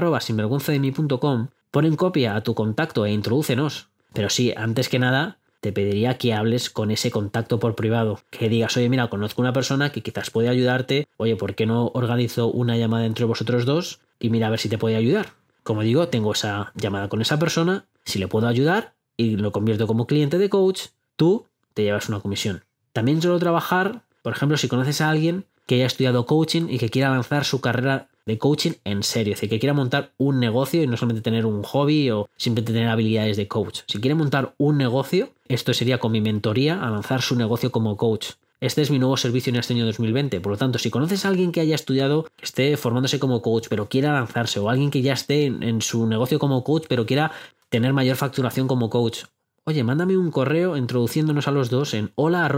en 1.73 1.95
copia 1.95 2.35
a 2.35 2.41
tu 2.41 2.53
contacto 2.55 3.05
e 3.05 3.11
introdúcenos. 3.11 3.87
Pero 4.13 4.29
sí, 4.29 4.53
antes 4.57 4.89
que 4.89 4.99
nada, 4.99 5.37
te 5.61 5.71
pediría 5.71 6.17
que 6.17 6.33
hables 6.33 6.69
con 6.69 6.89
ese 6.91 7.11
contacto 7.11 7.59
por 7.59 7.75
privado, 7.75 8.19
que 8.31 8.49
digas, 8.49 8.75
oye, 8.75 8.89
mira, 8.89 9.07
conozco 9.07 9.41
una 9.41 9.53
persona 9.53 9.91
que 9.91 10.01
quizás 10.01 10.31
puede 10.31 10.49
ayudarte, 10.49 11.07
oye, 11.17 11.35
¿por 11.35 11.55
qué 11.55 11.65
no 11.65 11.91
organizo 11.93 12.47
una 12.47 12.75
llamada 12.75 13.05
entre 13.05 13.25
vosotros 13.25 13.65
dos 13.65 13.99
y 14.19 14.29
mira 14.29 14.47
a 14.47 14.49
ver 14.49 14.59
si 14.59 14.69
te 14.69 14.77
puede 14.77 14.95
ayudar? 14.95 15.33
Como 15.63 15.81
digo, 15.81 16.07
tengo 16.07 16.31
esa 16.31 16.71
llamada 16.75 17.09
con 17.09 17.21
esa 17.21 17.37
persona, 17.39 17.85
si 18.05 18.19
le 18.19 18.27
puedo 18.27 18.47
ayudar, 18.47 18.93
y 19.17 19.35
lo 19.35 19.51
convierto 19.51 19.85
como 19.85 20.07
cliente 20.07 20.37
de 20.37 20.49
coach, 20.49 20.87
tú 21.15 21.45
te 21.73 21.83
llevas 21.83 22.09
una 22.09 22.21
comisión. 22.21 22.63
También 22.93 23.21
suelo 23.21 23.37
trabajar, 23.39 24.03
por 24.21 24.33
ejemplo, 24.33 24.57
si 24.57 24.67
conoces 24.67 25.01
a 25.01 25.09
alguien 25.09 25.45
que 25.65 25.75
haya 25.75 25.85
estudiado 25.85 26.25
coaching 26.25 26.67
y 26.69 26.79
que 26.79 26.89
quiera 26.89 27.09
lanzar 27.09 27.45
su 27.45 27.61
carrera 27.61 28.07
de 28.25 28.37
coaching 28.37 28.71
en 28.85 29.03
serio, 29.03 29.33
es 29.33 29.37
decir, 29.39 29.49
que 29.49 29.59
quiera 29.59 29.73
montar 29.73 30.13
un 30.17 30.39
negocio 30.39 30.81
y 30.81 30.87
no 30.87 30.97
solamente 30.97 31.21
tener 31.21 31.45
un 31.45 31.63
hobby 31.63 32.09
o 32.11 32.29
simplemente 32.37 32.73
tener 32.73 32.89
habilidades 32.89 33.37
de 33.37 33.47
coach. 33.47 33.81
Si 33.87 33.99
quiere 33.99 34.15
montar 34.15 34.55
un 34.57 34.77
negocio, 34.77 35.29
esto 35.47 35.73
sería 35.73 35.99
con 35.99 36.11
mi 36.11 36.21
mentoría 36.21 36.81
a 36.81 36.89
lanzar 36.89 37.21
su 37.21 37.35
negocio 37.35 37.71
como 37.71 37.97
coach. 37.97 38.31
Este 38.61 38.81
es 38.81 38.91
mi 38.91 38.99
nuevo 38.99 39.15
servicio 39.15 39.51
en 39.51 39.55
este 39.55 39.73
año 39.73 39.85
2020. 39.85 40.41
Por 40.41 40.51
lo 40.51 40.57
tanto, 40.57 40.79
si 40.79 40.89
conoces 40.89 41.23
a 41.23 41.29
alguien 41.29 41.53
que 41.53 41.61
haya 41.61 41.75
estudiado, 41.75 42.23
que 42.35 42.43
esté 42.43 42.75
formándose 42.75 43.17
como 43.17 43.41
coach, 43.41 43.67
pero 43.69 43.87
quiera 43.87 44.11
lanzarse, 44.13 44.59
o 44.59 44.69
alguien 44.69 44.91
que 44.91 45.01
ya 45.01 45.13
esté 45.13 45.45
en, 45.45 45.81
su 45.81 46.05
negocio 46.07 46.39
como 46.39 46.63
coach, 46.65 46.85
pero 46.89 47.05
quiera 47.05 47.31
tener 47.69 47.93
mayor 47.93 48.17
facturación 48.17 48.67
como 48.67 48.89
coach, 48.89 49.23
oye, 49.63 49.83
mándame 49.85 50.17
un 50.17 50.29
correo 50.29 50.75
introduciéndonos 50.75 51.47
a 51.47 51.51
los 51.51 51.69
dos 51.69 51.93
en 51.93 52.11
hola 52.15 52.49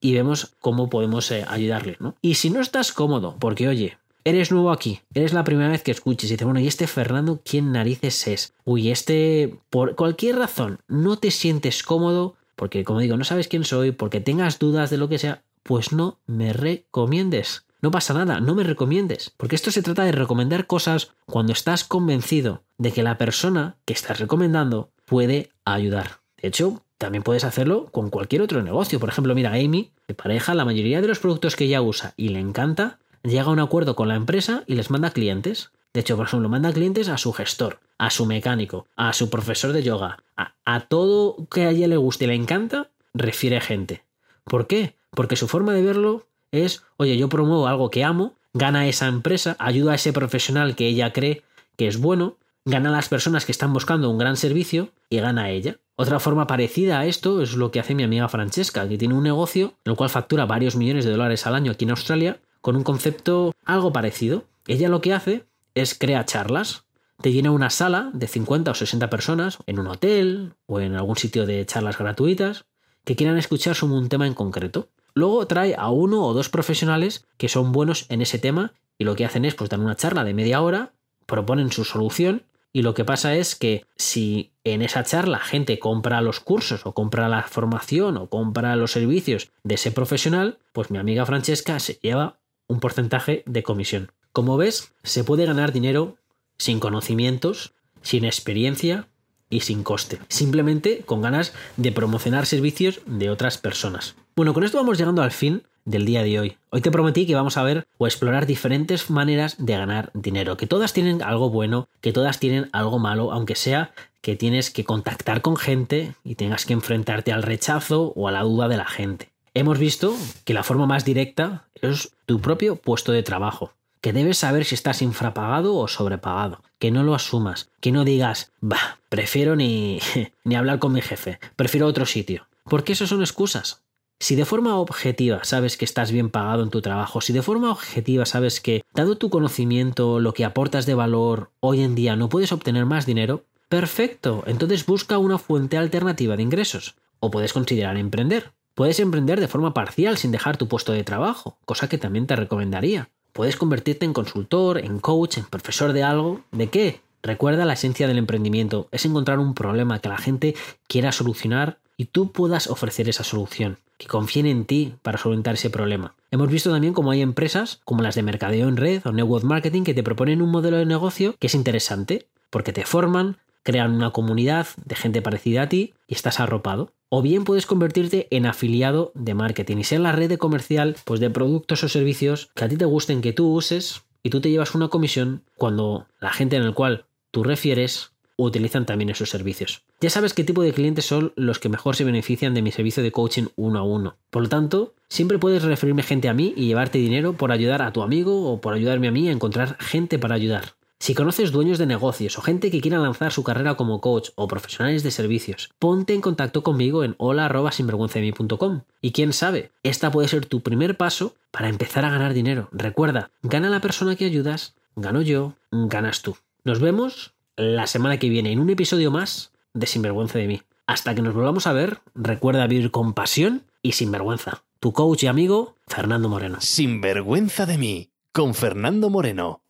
y 0.00 0.12
vemos 0.14 0.54
cómo 0.58 0.90
podemos 0.90 1.30
eh, 1.30 1.44
ayudarle, 1.46 1.96
¿no? 2.00 2.16
Y 2.20 2.34
si 2.34 2.50
no 2.50 2.60
estás 2.60 2.92
cómodo, 2.92 3.36
porque 3.38 3.68
oye, 3.68 3.98
eres 4.24 4.50
nuevo 4.50 4.72
aquí, 4.72 5.00
eres 5.14 5.32
la 5.32 5.44
primera 5.44 5.70
vez 5.70 5.82
que 5.82 5.92
escuches 5.92 6.28
y 6.28 6.34
dices, 6.34 6.44
bueno, 6.44 6.60
¿y 6.60 6.66
este 6.66 6.86
Fernando 6.88 7.40
quién 7.44 7.70
narices 7.70 8.26
es? 8.26 8.54
Uy, 8.64 8.90
este, 8.90 9.58
por 9.70 9.94
cualquier 9.94 10.36
razón, 10.36 10.80
no 10.88 11.18
te 11.18 11.30
sientes 11.30 11.82
cómodo, 11.82 12.34
porque 12.56 12.84
como 12.84 13.00
digo, 13.00 13.16
no 13.16 13.24
sabes 13.24 13.48
quién 13.48 13.64
soy, 13.64 13.92
porque 13.92 14.20
tengas 14.20 14.58
dudas 14.58 14.90
de 14.90 14.98
lo 14.98 15.08
que 15.08 15.18
sea, 15.18 15.42
pues 15.62 15.92
no 15.92 16.18
me 16.26 16.52
recomiendes. 16.52 17.66
No 17.80 17.90
pasa 17.90 18.14
nada, 18.14 18.40
no 18.40 18.54
me 18.54 18.64
recomiendes, 18.64 19.32
porque 19.36 19.56
esto 19.56 19.70
se 19.70 19.82
trata 19.82 20.04
de 20.04 20.12
recomendar 20.12 20.66
cosas 20.66 21.12
cuando 21.26 21.52
estás 21.52 21.84
convencido 21.84 22.62
de 22.78 22.92
que 22.92 23.02
la 23.02 23.18
persona 23.18 23.76
que 23.84 23.92
estás 23.92 24.20
recomendando 24.20 24.90
puede 25.04 25.50
ayudar. 25.64 26.20
De 26.40 26.48
hecho, 26.48 26.82
también 26.98 27.22
puedes 27.22 27.44
hacerlo 27.44 27.86
con 27.90 28.08
cualquier 28.08 28.42
otro 28.42 28.62
negocio. 28.62 28.98
Por 28.98 29.10
ejemplo, 29.10 29.34
mira, 29.34 29.52
Amy, 29.52 29.92
de 30.08 30.14
pareja, 30.14 30.54
la 30.54 30.64
mayoría 30.64 31.00
de 31.00 31.08
los 31.08 31.18
productos 31.18 31.56
que 31.56 31.64
ella 31.64 31.82
usa 31.82 32.14
y 32.16 32.30
le 32.30 32.40
encanta, 32.40 32.98
llega 33.22 33.44
a 33.44 33.50
un 33.50 33.60
acuerdo 33.60 33.96
con 33.96 34.08
la 34.08 34.14
empresa 34.14 34.64
y 34.66 34.74
les 34.74 34.90
manda 34.90 35.10
clientes. 35.10 35.70
De 35.92 36.00
hecho, 36.00 36.16
por 36.16 36.26
ejemplo, 36.26 36.48
manda 36.48 36.72
clientes 36.72 37.08
a 37.08 37.18
su 37.18 37.32
gestor, 37.32 37.80
a 37.98 38.10
su 38.10 38.26
mecánico, 38.26 38.86
a 38.96 39.12
su 39.12 39.30
profesor 39.30 39.72
de 39.72 39.82
yoga, 39.82 40.22
a, 40.36 40.80
todo 40.88 41.46
que 41.50 41.62
a 41.62 41.70
ella 41.70 41.88
le 41.88 41.96
guste 41.96 42.24
y 42.24 42.28
le 42.28 42.34
encanta, 42.34 42.90
refiere 43.12 43.60
gente. 43.60 44.04
¿Por 44.44 44.66
qué? 44.66 44.96
Porque 45.10 45.36
su 45.36 45.48
forma 45.48 45.72
de 45.72 45.82
verlo 45.82 46.26
es, 46.50 46.84
oye, 46.96 47.16
yo 47.16 47.28
promuevo 47.28 47.66
algo 47.66 47.90
que 47.90 48.04
amo, 48.04 48.34
gana 48.52 48.88
esa 48.88 49.06
empresa, 49.06 49.56
ayuda 49.58 49.92
a 49.92 49.96
ese 49.96 50.12
profesional 50.12 50.76
que 50.76 50.86
ella 50.86 51.12
cree 51.12 51.42
que 51.76 51.86
es 51.86 51.98
bueno, 51.98 52.36
gana 52.64 52.88
a 52.88 52.92
las 52.92 53.08
personas 53.08 53.44
que 53.44 53.52
están 53.52 53.72
buscando 53.72 54.10
un 54.10 54.18
gran 54.18 54.36
servicio 54.36 54.90
y 55.10 55.18
gana 55.18 55.44
a 55.44 55.50
ella. 55.50 55.76
Otra 55.96 56.18
forma 56.18 56.46
parecida 56.46 56.98
a 56.98 57.06
esto 57.06 57.42
es 57.42 57.54
lo 57.54 57.70
que 57.70 57.80
hace 57.80 57.94
mi 57.94 58.02
amiga 58.02 58.28
Francesca, 58.28 58.88
que 58.88 58.98
tiene 58.98 59.14
un 59.14 59.22
negocio 59.22 59.74
en 59.84 59.92
el 59.92 59.96
cual 59.96 60.10
factura 60.10 60.46
varios 60.46 60.76
millones 60.76 61.04
de 61.04 61.12
dólares 61.12 61.46
al 61.46 61.54
año 61.54 61.72
aquí 61.72 61.84
en 61.84 61.90
Australia 61.90 62.40
con 62.60 62.76
un 62.76 62.82
concepto 62.82 63.54
algo 63.64 63.92
parecido. 63.92 64.44
Ella 64.66 64.88
lo 64.88 65.00
que 65.00 65.12
hace 65.12 65.44
es 65.74 65.94
crear 65.94 66.24
charlas. 66.24 66.83
Te 67.20 67.32
llena 67.32 67.50
una 67.50 67.70
sala 67.70 68.10
de 68.12 68.26
50 68.26 68.70
o 68.70 68.74
60 68.74 69.08
personas 69.08 69.58
en 69.66 69.78
un 69.78 69.86
hotel 69.86 70.54
o 70.66 70.80
en 70.80 70.94
algún 70.94 71.16
sitio 71.16 71.46
de 71.46 71.64
charlas 71.64 71.98
gratuitas 71.98 72.66
que 73.04 73.16
quieran 73.16 73.38
escuchar 73.38 73.74
sobre 73.74 73.94
un 73.94 74.08
tema 74.08 74.26
en 74.26 74.34
concreto. 74.34 74.88
Luego 75.14 75.46
trae 75.46 75.74
a 75.78 75.90
uno 75.90 76.24
o 76.24 76.34
dos 76.34 76.48
profesionales 76.48 77.26
que 77.38 77.48
son 77.48 77.72
buenos 77.72 78.06
en 78.08 78.20
ese 78.20 78.38
tema 78.38 78.74
y 78.98 79.04
lo 79.04 79.16
que 79.16 79.24
hacen 79.24 79.44
es 79.44 79.54
pues 79.54 79.70
dar 79.70 79.80
una 79.80 79.96
charla 79.96 80.24
de 80.24 80.34
media 80.34 80.60
hora, 80.60 80.92
proponen 81.26 81.70
su 81.72 81.84
solución 81.84 82.44
y 82.72 82.82
lo 82.82 82.92
que 82.92 83.04
pasa 83.04 83.36
es 83.36 83.54
que 83.54 83.86
si 83.96 84.52
en 84.64 84.82
esa 84.82 85.04
charla 85.04 85.38
gente 85.38 85.78
compra 85.78 86.20
los 86.20 86.40
cursos 86.40 86.84
o 86.84 86.92
compra 86.92 87.28
la 87.28 87.42
formación 87.44 88.16
o 88.16 88.28
compra 88.28 88.74
los 88.74 88.90
servicios 88.90 89.52
de 89.62 89.76
ese 89.76 89.92
profesional, 89.92 90.58
pues 90.72 90.90
mi 90.90 90.98
amiga 90.98 91.24
Francesca 91.24 91.78
se 91.78 91.94
lleva 92.02 92.40
un 92.66 92.80
porcentaje 92.80 93.44
de 93.46 93.62
comisión. 93.62 94.10
Como 94.32 94.56
ves, 94.56 94.92
se 95.04 95.22
puede 95.22 95.46
ganar 95.46 95.72
dinero 95.72 96.16
sin 96.58 96.80
conocimientos, 96.80 97.72
sin 98.02 98.24
experiencia 98.24 99.08
y 99.50 99.60
sin 99.60 99.82
coste, 99.82 100.18
simplemente 100.28 101.02
con 101.04 101.22
ganas 101.22 101.52
de 101.76 101.92
promocionar 101.92 102.46
servicios 102.46 103.00
de 103.06 103.30
otras 103.30 103.58
personas. 103.58 104.16
Bueno, 104.36 104.54
con 104.54 104.64
esto 104.64 104.78
vamos 104.78 104.98
llegando 104.98 105.22
al 105.22 105.30
fin 105.30 105.62
del 105.84 106.06
día 106.06 106.22
de 106.22 106.40
hoy. 106.40 106.56
Hoy 106.70 106.80
te 106.80 106.90
prometí 106.90 107.26
que 107.26 107.34
vamos 107.34 107.56
a 107.56 107.62
ver 107.62 107.86
o 107.98 108.06
explorar 108.06 108.46
diferentes 108.46 109.10
maneras 109.10 109.56
de 109.58 109.76
ganar 109.76 110.10
dinero, 110.14 110.56
que 110.56 110.66
todas 110.66 110.92
tienen 110.92 111.22
algo 111.22 111.50
bueno, 111.50 111.88
que 112.00 112.12
todas 112.12 112.40
tienen 112.40 112.68
algo 112.72 112.98
malo, 112.98 113.32
aunque 113.32 113.54
sea 113.54 113.92
que 114.20 114.36
tienes 114.36 114.70
que 114.70 114.84
contactar 114.84 115.42
con 115.42 115.56
gente 115.56 116.14
y 116.24 116.36
tengas 116.36 116.64
que 116.64 116.72
enfrentarte 116.72 117.32
al 117.32 117.42
rechazo 117.42 118.12
o 118.16 118.28
a 118.28 118.32
la 118.32 118.42
duda 118.42 118.68
de 118.68 118.78
la 118.78 118.86
gente. 118.86 119.30
Hemos 119.52 119.78
visto 119.78 120.16
que 120.44 120.54
la 120.54 120.64
forma 120.64 120.86
más 120.86 121.04
directa 121.04 121.68
es 121.80 122.10
tu 122.26 122.40
propio 122.40 122.76
puesto 122.76 123.12
de 123.12 123.22
trabajo, 123.22 123.72
que 124.04 124.12
debes 124.12 124.36
saber 124.36 124.66
si 124.66 124.74
estás 124.74 125.00
infrapagado 125.00 125.76
o 125.76 125.88
sobrepagado, 125.88 126.62
que 126.78 126.90
no 126.90 127.04
lo 127.04 127.14
asumas, 127.14 127.70
que 127.80 127.90
no 127.90 128.04
digas, 128.04 128.52
bah, 128.60 128.98
prefiero 129.08 129.56
ni, 129.56 129.98
ni 130.44 130.56
hablar 130.56 130.78
con 130.78 130.92
mi 130.92 131.00
jefe, 131.00 131.38
prefiero 131.56 131.86
otro 131.86 132.04
sitio, 132.04 132.46
porque 132.64 132.92
eso 132.92 133.06
son 133.06 133.22
excusas. 133.22 133.82
Si 134.20 134.34
de 134.36 134.44
forma 134.44 134.76
objetiva 134.76 135.42
sabes 135.44 135.78
que 135.78 135.86
estás 135.86 136.12
bien 136.12 136.28
pagado 136.28 136.62
en 136.62 136.68
tu 136.68 136.82
trabajo, 136.82 137.22
si 137.22 137.32
de 137.32 137.40
forma 137.40 137.70
objetiva 137.70 138.26
sabes 138.26 138.60
que, 138.60 138.82
dado 138.92 139.16
tu 139.16 139.30
conocimiento, 139.30 140.20
lo 140.20 140.34
que 140.34 140.44
aportas 140.44 140.84
de 140.84 140.92
valor, 140.92 141.50
hoy 141.60 141.80
en 141.80 141.94
día 141.94 142.14
no 142.14 142.28
puedes 142.28 142.52
obtener 142.52 142.84
más 142.84 143.06
dinero, 143.06 143.46
perfecto, 143.70 144.44
entonces 144.46 144.84
busca 144.84 145.16
una 145.16 145.38
fuente 145.38 145.78
alternativa 145.78 146.36
de 146.36 146.42
ingresos. 146.42 146.96
O 147.20 147.30
puedes 147.30 147.54
considerar 147.54 147.96
emprender. 147.96 148.52
Puedes 148.74 149.00
emprender 149.00 149.40
de 149.40 149.48
forma 149.48 149.72
parcial 149.72 150.18
sin 150.18 150.30
dejar 150.30 150.58
tu 150.58 150.68
puesto 150.68 150.92
de 150.92 151.04
trabajo, 151.04 151.56
cosa 151.64 151.88
que 151.88 151.96
también 151.96 152.26
te 152.26 152.36
recomendaría. 152.36 153.08
Puedes 153.34 153.56
convertirte 153.56 154.06
en 154.06 154.12
consultor, 154.12 154.78
en 154.78 155.00
coach, 155.00 155.38
en 155.38 155.44
profesor 155.44 155.92
de 155.92 156.04
algo. 156.04 156.42
¿De 156.52 156.68
qué? 156.68 157.00
Recuerda 157.20 157.64
la 157.64 157.72
esencia 157.72 158.06
del 158.06 158.18
emprendimiento, 158.18 158.86
es 158.92 159.04
encontrar 159.06 159.40
un 159.40 159.54
problema 159.54 159.98
que 159.98 160.08
la 160.08 160.18
gente 160.18 160.54
quiera 160.86 161.10
solucionar 161.10 161.78
y 161.96 162.04
tú 162.04 162.30
puedas 162.30 162.68
ofrecer 162.68 163.08
esa 163.08 163.24
solución, 163.24 163.78
que 163.98 164.06
confíen 164.06 164.46
en 164.46 164.66
ti 164.66 164.94
para 165.02 165.18
solventar 165.18 165.54
ese 165.54 165.68
problema. 165.68 166.14
Hemos 166.30 166.48
visto 166.48 166.70
también 166.70 166.94
cómo 166.94 167.10
hay 167.10 167.22
empresas 167.22 167.80
como 167.84 168.02
las 168.02 168.14
de 168.14 168.22
mercadeo 168.22 168.68
en 168.68 168.76
red 168.76 169.02
o 169.04 169.10
network 169.10 169.44
marketing 169.44 169.82
que 169.82 169.94
te 169.94 170.04
proponen 170.04 170.40
un 170.40 170.52
modelo 170.52 170.76
de 170.76 170.86
negocio 170.86 171.34
que 171.40 171.48
es 171.48 171.56
interesante, 171.56 172.28
porque 172.50 172.72
te 172.72 172.84
forman, 172.84 173.38
crean 173.64 173.94
una 173.94 174.10
comunidad 174.10 174.68
de 174.84 174.94
gente 174.94 175.22
parecida 175.22 175.62
a 175.62 175.68
ti 175.68 175.92
y 176.06 176.14
estás 176.14 176.38
arropado. 176.38 176.92
O 177.08 177.22
bien 177.22 177.44
puedes 177.44 177.66
convertirte 177.66 178.26
en 178.30 178.46
afiliado 178.46 179.12
de 179.14 179.34
marketing 179.34 179.78
y 179.78 179.84
ser 179.84 180.00
la 180.00 180.12
red 180.12 180.28
de 180.28 180.38
comercial 180.38 180.96
pues, 181.04 181.20
de 181.20 181.30
productos 181.30 181.84
o 181.84 181.88
servicios 181.88 182.50
que 182.54 182.64
a 182.64 182.68
ti 182.68 182.76
te 182.76 182.84
gusten 182.84 183.20
que 183.20 183.32
tú 183.32 183.52
uses 183.52 184.02
y 184.22 184.30
tú 184.30 184.40
te 184.40 184.50
llevas 184.50 184.74
una 184.74 184.88
comisión 184.88 185.42
cuando 185.56 186.06
la 186.20 186.32
gente 186.32 186.56
en 186.56 186.62
el 186.62 186.74
cual 186.74 187.06
tú 187.30 187.44
refieres 187.44 188.14
utilizan 188.36 188.86
también 188.86 189.10
esos 189.10 189.30
servicios. 189.30 189.82
Ya 190.00 190.10
sabes 190.10 190.34
qué 190.34 190.44
tipo 190.44 190.62
de 190.62 190.72
clientes 190.72 191.04
son 191.04 191.32
los 191.36 191.58
que 191.58 191.68
mejor 191.68 191.94
se 191.94 192.04
benefician 192.04 192.54
de 192.54 192.62
mi 192.62 192.72
servicio 192.72 193.02
de 193.02 193.12
coaching 193.12 193.46
uno 193.56 193.78
a 193.78 193.82
uno. 193.82 194.16
Por 194.30 194.42
lo 194.42 194.48
tanto, 194.48 194.94
siempre 195.08 195.38
puedes 195.38 195.62
referirme 195.62 196.02
gente 196.02 196.28
a 196.28 196.34
mí 196.34 196.52
y 196.56 196.66
llevarte 196.66 196.98
dinero 196.98 197.34
por 197.34 197.52
ayudar 197.52 197.82
a 197.82 197.92
tu 197.92 198.02
amigo 198.02 198.50
o 198.50 198.60
por 198.60 198.74
ayudarme 198.74 199.08
a 199.08 199.12
mí 199.12 199.28
a 199.28 199.32
encontrar 199.32 199.76
gente 199.78 200.18
para 200.18 200.34
ayudar. 200.34 200.74
Si 201.04 201.14
conoces 201.14 201.52
dueños 201.52 201.76
de 201.76 201.84
negocios 201.84 202.38
o 202.38 202.40
gente 202.40 202.70
que 202.70 202.80
quiera 202.80 202.98
lanzar 202.98 203.30
su 203.30 203.44
carrera 203.44 203.74
como 203.74 204.00
coach 204.00 204.30
o 204.36 204.48
profesionales 204.48 205.02
de 205.02 205.10
servicios, 205.10 205.68
ponte 205.78 206.14
en 206.14 206.22
contacto 206.22 206.62
conmigo 206.62 207.04
en 207.04 207.14
hola.sinvergüenzami.com. 207.18 208.84
Y 209.02 209.12
quién 209.12 209.34
sabe, 209.34 209.70
esta 209.82 210.10
puede 210.10 210.28
ser 210.28 210.46
tu 210.46 210.62
primer 210.62 210.96
paso 210.96 211.34
para 211.50 211.68
empezar 211.68 212.06
a 212.06 212.10
ganar 212.10 212.32
dinero. 212.32 212.70
Recuerda, 212.72 213.30
gana 213.42 213.68
la 213.68 213.82
persona 213.82 214.16
que 214.16 214.24
ayudas, 214.24 214.76
gano 214.96 215.20
yo, 215.20 215.52
ganas 215.70 216.22
tú. 216.22 216.38
Nos 216.64 216.80
vemos 216.80 217.34
la 217.54 217.86
semana 217.86 218.18
que 218.18 218.30
viene 218.30 218.50
en 218.52 218.58
un 218.58 218.70
episodio 218.70 219.10
más 219.10 219.52
de 219.74 219.86
Sinvergüenza 219.86 220.38
de 220.38 220.48
mí. 220.48 220.62
Hasta 220.86 221.14
que 221.14 221.20
nos 221.20 221.34
volvamos 221.34 221.66
a 221.66 221.74
ver, 221.74 221.98
recuerda 222.14 222.66
vivir 222.66 222.90
con 222.90 223.12
pasión 223.12 223.64
y 223.82 223.92
sin 223.92 224.10
vergüenza. 224.10 224.62
Tu 224.80 224.94
coach 224.94 225.24
y 225.24 225.26
amigo, 225.26 225.74
Fernando 225.86 226.30
Moreno. 226.30 226.62
Sinvergüenza 226.62 227.66
de 227.66 227.76
mí, 227.76 228.08
con 228.32 228.54
Fernando 228.54 229.10
Moreno. 229.10 229.60